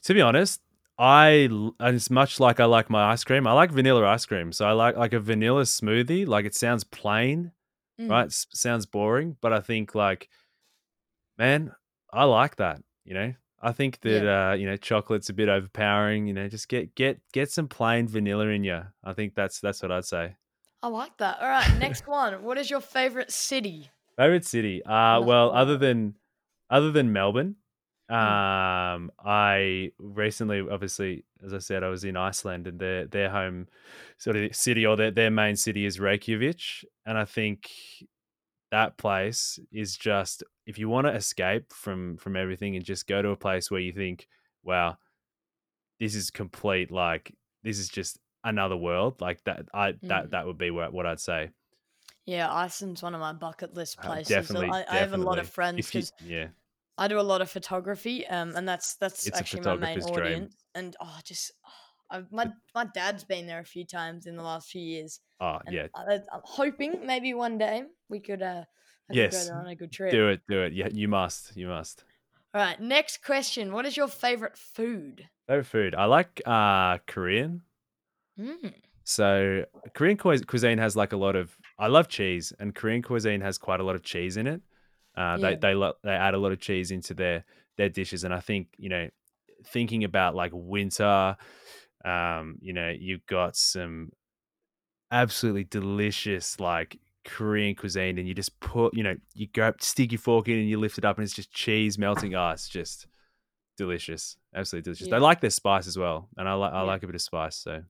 [0.03, 0.61] To be honest,
[0.97, 4.51] I as much like I like my ice cream, I like vanilla ice cream.
[4.51, 6.27] So I like like a vanilla smoothie.
[6.27, 7.51] Like it sounds plain,
[7.99, 8.09] Mm.
[8.09, 8.25] right?
[8.27, 10.29] S- sounds boring, but I think like,
[11.37, 11.71] man,
[12.11, 12.81] I like that.
[13.05, 16.27] You know, I think that uh, you know chocolate's a bit overpowering.
[16.27, 18.81] You know, just get get get some plain vanilla in you.
[19.03, 20.35] I think that's that's what I'd say.
[20.83, 21.39] I like that.
[21.41, 22.43] All right, next one.
[22.43, 23.89] What is your favorite city?
[24.15, 24.83] Favorite city?
[24.85, 26.15] Uh, well, other than
[26.69, 27.55] other than Melbourne,
[28.09, 28.15] Hmm.
[28.15, 33.67] um, I recently, obviously, as I said, I was in Iceland, and their their home
[34.17, 36.61] sort of city or their their main city is Reykjavik,
[37.05, 37.69] and I think
[38.71, 43.23] that place is just if you want to escape from from everything and just go
[43.23, 44.29] to a place where you think,
[44.63, 44.99] wow,
[45.99, 49.67] this is complete, like this is just another world, like that.
[49.73, 50.31] I that Mm.
[50.31, 51.51] that would be what what I'd say.
[52.25, 54.23] Yeah, Iceland's one of my bucket list Uh, places.
[54.27, 56.49] definitely, I, I have a lot of friends you, yeah.
[56.97, 60.01] I do a lot of photography, um, and that's that's It's actually my main dream.
[60.01, 60.55] audience.
[60.75, 61.51] And oh, just
[62.11, 65.59] oh, my my dad's been there a few times in the last few years, Oh
[65.65, 68.67] yeah, I, I'm hoping maybe one day we could uh could
[69.09, 70.11] Yes, go on a good trip.
[70.11, 70.73] do it, do it.
[70.73, 72.03] Yeah, you must, you must.
[72.53, 73.71] All right, next question.
[73.73, 75.27] What is your favorite food?
[75.47, 75.95] Favorite food?
[75.95, 77.61] I like uh Korean.
[78.39, 78.73] Mm.
[79.03, 81.55] So Korean cuisine has like a lot of.
[81.79, 84.61] I love cheese, and Korean cuisine has quite a lot of cheese in it.
[85.15, 85.49] Uh, Yeah.
[85.49, 87.45] They they lo- they add a lot of cheese into their
[87.77, 89.09] their dishes, and I think you know,
[89.65, 91.37] thinking about like winter,
[92.03, 94.11] um, you know, you've got some
[95.11, 100.11] absolutely delicious like Korean cuisine, and you just put, you know, you go up, stick
[100.11, 102.33] your fork in, and you lift it up, and it's just cheese melting.
[102.33, 103.05] Oh, it's just
[103.77, 105.07] delicious, absolutely delicious.
[105.07, 105.15] Yeah.
[105.15, 106.87] They like their spice as well, and I like I Yeah.
[106.87, 107.55] like a bit of spice.
[107.55, 107.83] So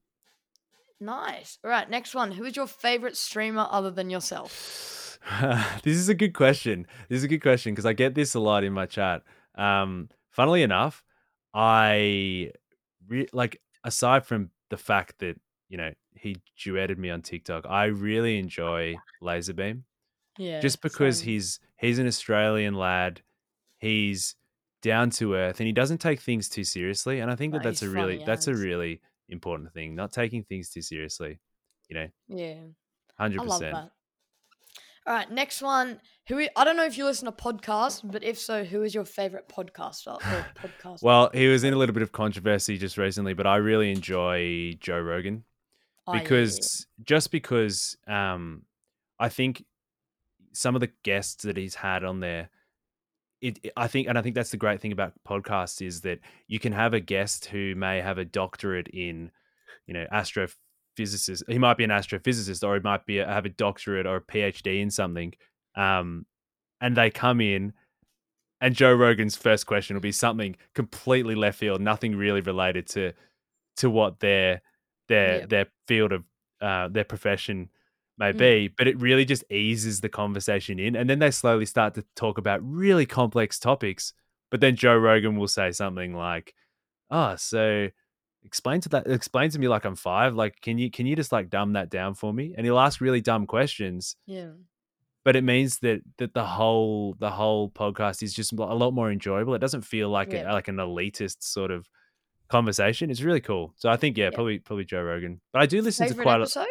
[1.00, 1.58] Nice.
[1.62, 2.32] All right, next one.
[2.32, 5.18] Who is your favorite streamer other than yourself?
[5.84, 6.86] this is a good question.
[7.08, 9.22] This is a good question because I get this a lot in my chat.
[9.54, 11.04] Um, funnily enough,
[11.54, 12.50] I
[13.06, 15.36] re- like aside from the fact that
[15.68, 19.84] you know he duetted me on TikTok, I really enjoy Lazarbeam
[20.38, 20.60] Yeah.
[20.60, 21.26] just because same.
[21.28, 23.22] he's he's an Australian lad.
[23.78, 24.34] He's
[24.82, 27.20] down to earth and he doesn't take things too seriously.
[27.20, 29.94] And I think that No, that's a really that's a really important thing.
[29.94, 31.38] Not taking things too seriously.
[31.88, 32.60] You know, Yeah.
[33.18, 33.74] hundred I love percent.
[33.74, 33.90] that.
[35.06, 36.00] All right, next one.
[36.28, 38.94] Who i- I don't know if you listen to podcasts, but if so, who is
[38.94, 40.18] your favorite podcaster or
[40.62, 41.02] podcast?
[41.02, 44.74] Well, he was in a little bit of controversy just recently, but I really enjoy
[44.80, 45.44] Joe Rogan
[46.12, 48.62] Because just because um,
[49.18, 49.64] I think
[50.52, 52.48] some of the guests that he's had on there
[53.40, 56.58] it, I think, and I think that's the great thing about podcasts is that you
[56.58, 59.30] can have a guest who may have a doctorate in,
[59.86, 61.42] you know, astrophysicist.
[61.48, 64.20] He might be an astrophysicist, or he might be a, have a doctorate or a
[64.20, 65.34] PhD in something.
[65.76, 66.26] Um,
[66.80, 67.72] and they come in,
[68.60, 73.12] and Joe Rogan's first question will be something completely left field, nothing really related to
[73.76, 74.60] to what their
[75.08, 75.48] their Yep.
[75.48, 76.24] their field of
[76.60, 77.70] uh, their profession
[78.18, 78.38] may Mm.
[78.38, 82.04] be, but it really just eases the conversation in, and then they slowly start to
[82.16, 84.12] talk about really complex topics.
[84.50, 86.54] But then Joe Rogan will say something like,
[87.10, 87.88] "Oh, so
[88.44, 90.34] explain to that explain to me like I'm five.
[90.34, 93.00] Like, can you can you just like dumb that down for me?" And he'll ask
[93.00, 94.52] really dumb questions, Yeah.
[95.24, 99.10] but it means that that the whole the whole podcast is just a lot more
[99.12, 99.54] enjoyable.
[99.54, 100.50] It doesn't feel like Yeah.
[100.50, 101.88] a, like an elitist sort of
[102.48, 103.10] conversation.
[103.10, 103.72] It's really cool.
[103.76, 104.30] So I think yeah, Yeah.
[104.34, 105.40] probably probably Joe Rogan.
[105.52, 106.66] But I do listen to Favorite quite a episode?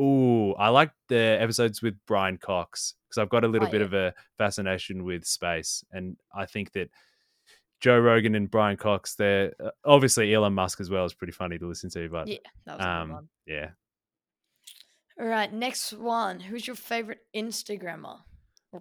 [0.00, 3.80] Ooh, I like the episodes with Brian Cox because I've got a little Oh, bit
[3.80, 3.86] yeah.
[3.86, 6.90] of a fascination with space, and I think that
[7.80, 11.58] Joe Rogan and Brian Cox, they're uh, obviously Elon Musk as well is pretty funny
[11.58, 13.28] to listen to, but Yeah, that was um, one.
[13.46, 13.70] yeah.
[15.18, 16.40] All right, next one.
[16.40, 18.20] Who's your favorite Instagrammer?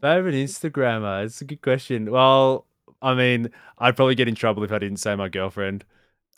[0.02, 1.26] Favorite Instagrammer?
[1.26, 2.12] It's a good question.
[2.12, 2.66] Well,
[3.02, 5.84] I mean, I'd probably get in trouble if I didn't say my girlfriend.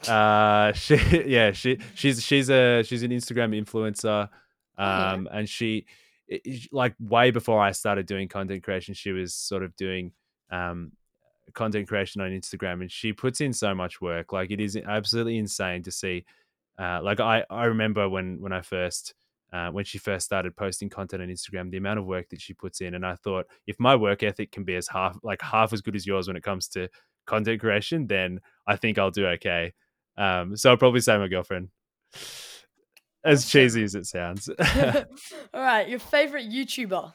[0.07, 0.95] Uh, she,
[1.25, 4.29] yeah, she, she's, she's a, she's an Instagram influencer.
[4.77, 5.11] Oh, yeah.
[5.11, 5.85] Um, and she,
[6.71, 10.11] like, way before I started doing content creation, she was sort of doing,
[10.49, 10.91] um,
[11.53, 14.33] content creation on Instagram, and she puts in so much work.
[14.33, 16.25] Like, it is absolutely insane to see.
[16.79, 19.13] Uh, like, I, I remember when, when I first,
[19.53, 22.53] uh, when she first started posting content on Instagram, the amount of work that she
[22.53, 25.73] puts in, and I thought, if my work ethic can be as half, like half
[25.73, 26.87] as good as yours when it comes to
[27.25, 29.73] content creation, then I think I'll do okay.
[30.21, 31.69] Um, so I'll probably say my girlfriend.
[33.23, 34.49] As cheesy as it sounds.
[35.53, 37.13] All right, your favorite YouTuber?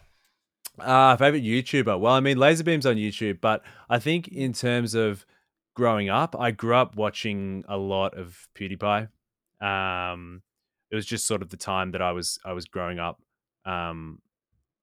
[0.80, 2.00] Ah, favorite YouTuber.
[2.00, 5.24] Well, I mean, Lazarbeam's on YouTube, but I think in terms of
[5.74, 9.08] growing up, I grew up watching a lot of PewDiePie.
[9.60, 10.42] Um,
[10.90, 13.20] it was just sort of the time that I was I was growing up.
[13.64, 14.20] Um,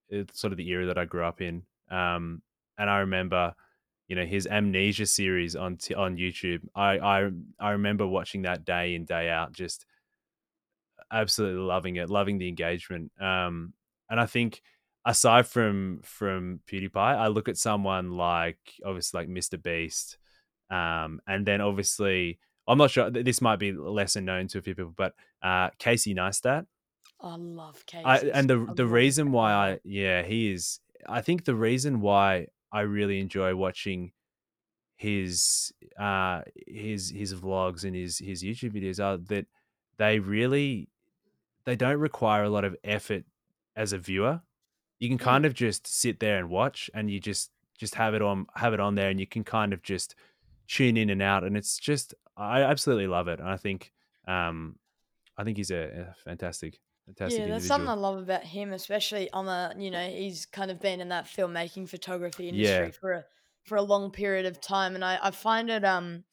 [0.09, 1.63] it's sort of the era that I grew up in.
[1.91, 2.41] Um,
[2.77, 3.53] and I remember,
[4.07, 6.61] you know, his Amnesia series on t- on YouTube.
[6.75, 7.29] I I
[7.59, 9.85] I remember watching that day in day out, just
[11.11, 13.11] absolutely loving it, loving the engagement.
[13.19, 13.73] Um,
[14.09, 14.61] and I think
[15.05, 19.61] aside from from PewDiePie, I look at someone like obviously like Mr.
[19.61, 20.17] Beast,
[20.69, 24.75] um, and then obviously I'm not sure this might be lesser known to a few
[24.75, 26.65] people, but uh, Casey Neistat.
[27.21, 28.05] I love Casey.
[28.05, 29.33] I, and the I the reason him.
[29.33, 34.13] why I yeah he is I think the reason why I really enjoy watching
[34.95, 39.47] his uh his his vlogs and his his YouTube videos are that
[39.97, 40.89] they really
[41.65, 43.25] they don't require a lot of effort
[43.75, 44.41] as a viewer.
[44.99, 45.21] You can Mm.
[45.21, 48.73] kind of just sit there and watch and you just just have it on have
[48.73, 50.15] it on there and you can kind of just
[50.67, 53.39] tune in and out and it's just I absolutely love it.
[53.39, 53.91] And I think
[54.27, 54.79] um
[55.37, 57.67] I think he's a, a fantastic fantastic Yeah, that's individual.
[57.67, 61.09] something I love about him, especially on a you know he's kind of been in
[61.09, 62.91] that filmmaking photography industry Yeah.
[62.91, 63.25] for a
[63.65, 66.25] for a long period of time, and I I find it um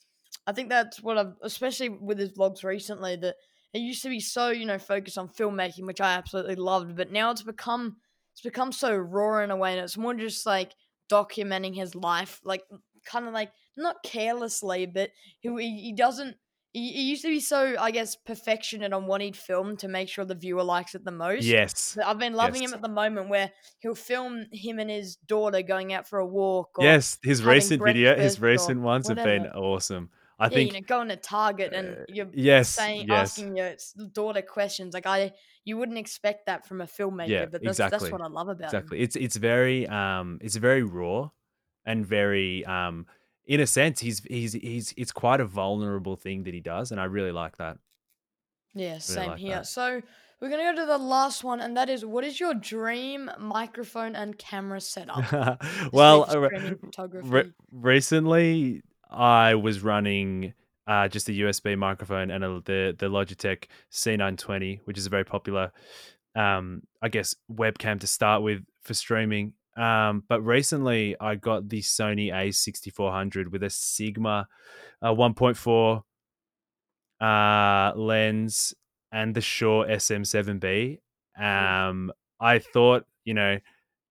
[0.46, 3.36] I think that's what I've especially with his vlogs recently that
[3.72, 7.12] it used to be so you know focused on filmmaking, which I absolutely loved, but
[7.12, 7.98] now it's become
[8.32, 10.74] it's become so raw in a way, and it's more just like
[11.08, 12.64] documenting his life, like
[13.04, 15.10] kind of like not carelessly, but
[15.40, 16.36] he he, he doesn't.
[16.72, 20.08] He, he used to be so, I guess, perfectionate on what he'd film to make
[20.08, 21.44] sure the viewer likes it the most.
[21.44, 21.94] Yes.
[21.96, 22.70] But I've been loving Yes.
[22.70, 23.50] him at the moment where
[23.80, 27.82] he'll film him and his daughter going out for a walk or Yes, his recent
[27.82, 30.10] video, his recent ones have been awesome.
[30.38, 33.38] I yeah, think you know, going to Target and uh, you're yes, saying yes.
[33.38, 33.74] asking your
[34.12, 34.94] daughter questions.
[34.94, 35.32] Like I
[35.66, 38.72] you wouldn't expect that from a filmmaker, Yeah, but that's that's what I love about
[38.72, 38.78] him.
[38.78, 39.00] Exactly.
[39.00, 41.28] It's it's very um it's very raw
[41.84, 43.06] and very um
[43.50, 47.00] in a sense he's he's he's it's quite a vulnerable thing that he does and
[47.00, 47.78] I really like that.
[48.74, 49.56] Yeah, same like here.
[49.56, 49.66] that.
[49.66, 50.00] So
[50.40, 54.14] we're gonna go to the last one, and that is what is your dream microphone
[54.14, 55.60] and camera setup?
[55.92, 56.26] well,
[57.24, 60.54] re- recently I was running
[60.86, 65.24] uh, just a USB microphone and a, the the Logitech C920, which is a very
[65.24, 65.72] popular,
[66.36, 69.54] um, I guess, webcam to start with for streaming.
[69.76, 74.48] Um, but recently I got the Sony A6400 with a Sigma
[75.02, 76.02] uh, 1.4
[77.20, 78.74] uh, lens
[79.12, 80.98] and the Shure SM7B.
[81.38, 83.58] Um, I thought, you know,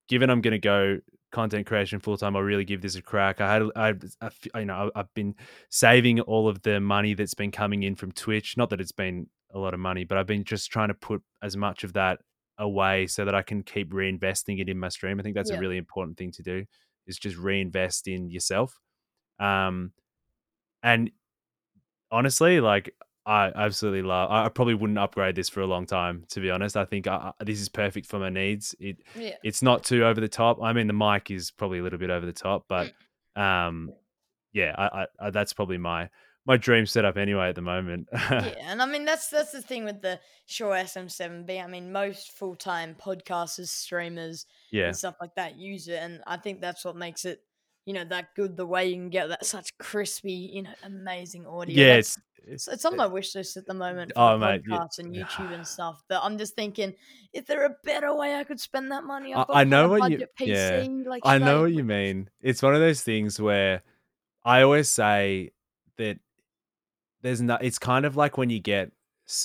[0.07, 0.99] given I'm going to go
[1.32, 3.41] content creation full time, I'll really give this a crack.
[3.41, 5.36] I had, I, I you know, I've been
[5.70, 8.57] saving all of the money that's been coming in from Twitch.
[8.57, 11.22] Not that it's been a lot of money, but I've been just trying to put
[11.41, 12.20] as much of that
[12.60, 15.20] away so that I can keep reinvesting it in my stream.
[15.20, 15.57] I think that's Yeah.
[15.57, 16.66] a really important thing to do.
[17.07, 18.78] is just reinvest in yourself.
[19.39, 19.93] Um,
[20.84, 21.10] and
[22.12, 22.93] honestly, like
[23.26, 24.30] I absolutely love.
[24.32, 26.76] I probably wouldn't upgrade this for a long time, to be honest.
[26.78, 28.76] I think I, this is perfect for my needs.
[28.80, 29.36] It Yeah.
[29.43, 30.62] it's not too over the top.
[30.62, 32.91] I mean, the mic is probably a little bit over the top, but
[33.36, 33.91] um,
[34.53, 36.10] yeah, I, I, I that's probably my
[36.50, 38.10] my dream setup anyway at the moment.
[38.12, 41.64] yeah, and I mean that's that's the thing with the Shure SM7B.
[41.64, 46.22] I mean, most full time podcasters, streamers, yeah, and stuff like that use it, and
[46.26, 47.41] I think that's what makes it,
[47.86, 48.58] you know, that good.
[48.58, 51.86] The way you can get that such crispy, you know, amazing audio.
[51.86, 52.02] yeah.
[52.47, 55.14] It's, it's on my wish list at the moment for Oh, the mate, podcasts and
[55.14, 56.02] YouTube and stuff.
[56.08, 56.95] But I'm just thinking,
[57.32, 59.36] is there a better way I could spend that money?
[59.36, 60.88] I- I know what you- budget yeah.
[61.06, 62.28] Like, I know what you mean.
[62.41, 63.84] It's one of those things where
[64.43, 65.52] I always say
[65.97, 66.18] that
[67.22, 67.57] there's no.
[67.61, 68.91] It's kind of like when you get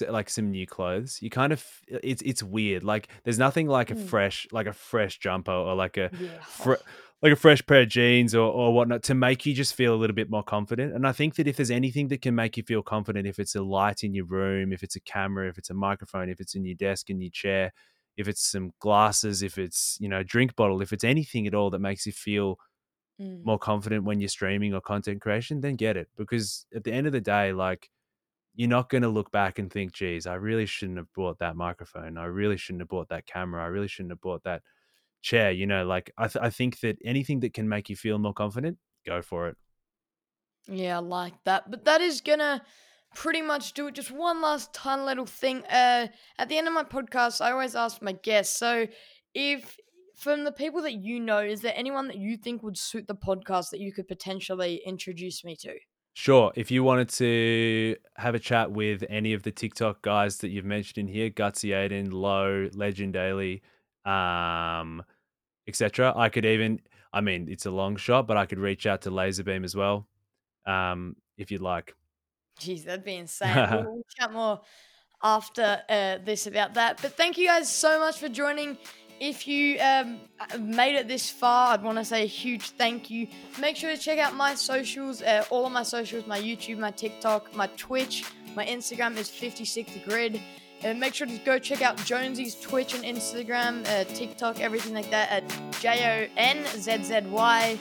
[0.08, 1.18] like some new clothes.
[1.20, 2.84] You kind of it's it's weird.
[2.84, 4.06] Like there's nothing like a Mm.
[4.06, 6.40] fresh like a fresh jumper or like a Yeah.
[6.40, 6.74] fr-
[7.22, 9.96] like a fresh pair of jeans or, or whatnot to make you just feel a
[9.96, 10.94] little bit more confident.
[10.94, 13.54] And I think that if there's anything that can make you feel confident, if it's
[13.54, 16.54] a light in your room, if it's a camera, if it's a microphone, if it's
[16.54, 17.72] in your desk, in your chair,
[18.18, 21.54] if it's some glasses, if it's, you know, a drink bottle, if it's anything at
[21.54, 22.58] all that makes you feel
[23.20, 23.44] Mm.
[23.44, 26.08] more confident when you're streaming or content creation, then get it.
[26.16, 27.90] Because at the end of the day, like
[28.54, 31.56] you're not going to look back and think, geez, I really shouldn't have bought that
[31.56, 32.18] microphone.
[32.18, 33.62] I really shouldn't have bought that camera.
[33.64, 34.62] I really shouldn't have bought that
[35.22, 35.50] chair.
[35.52, 38.34] You know, like I, th- I think that anything that can make you feel more
[38.34, 39.56] confident, go for it.
[40.66, 41.70] Yeah, I like that.
[41.70, 42.64] But that is gonna
[43.14, 43.94] pretty much do it.
[43.94, 45.64] Just one last tiny little thing.
[45.66, 46.08] Uh,
[46.38, 48.56] at the end of my podcast, I always ask my guests.
[48.56, 48.86] So,
[49.34, 49.76] if
[50.14, 53.14] from the people that you know, is there anyone that you think would suit the
[53.14, 55.74] podcast that you could potentially introduce me to?
[56.14, 56.52] Sure.
[56.54, 60.64] If you wanted to have a chat with any of the TikTok guys that you've
[60.64, 63.62] mentioned in here, Gutsy Aiden, Low, Legend Daily,
[64.04, 65.02] um,
[65.66, 66.80] etc., I could even,
[67.12, 70.06] I mean, it's a long shot, but I could reach out to Lazarbeam as well,
[70.66, 71.94] um, if you'd like.
[72.60, 73.54] Jeez, that'd be insane.
[73.72, 74.60] we'll, chat more
[75.20, 77.02] after uh, this about that.
[77.02, 78.78] But thank you guys so much for joining.
[79.20, 80.20] If you um,
[80.58, 83.28] made it this far, I'd want to say a huge thank you.
[83.60, 86.90] Make sure to check out my socials, uh, all of my socials, my YouTube, my
[86.90, 90.40] TikTok, my Twitch, my Instagram is 56grid.
[90.82, 95.10] And make sure to go check out Jonesy's Twitch and Instagram, uh, TikTok, everything like
[95.10, 95.48] that at
[95.80, 97.78] J O N Z Z Y.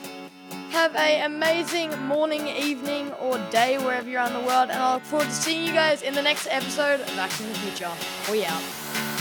[0.70, 5.04] Have a amazing morning, evening, or day wherever you're in the world, and I look
[5.04, 7.90] forward to seeing you guys in the next episode Back in the Future.
[8.30, 9.13] We out.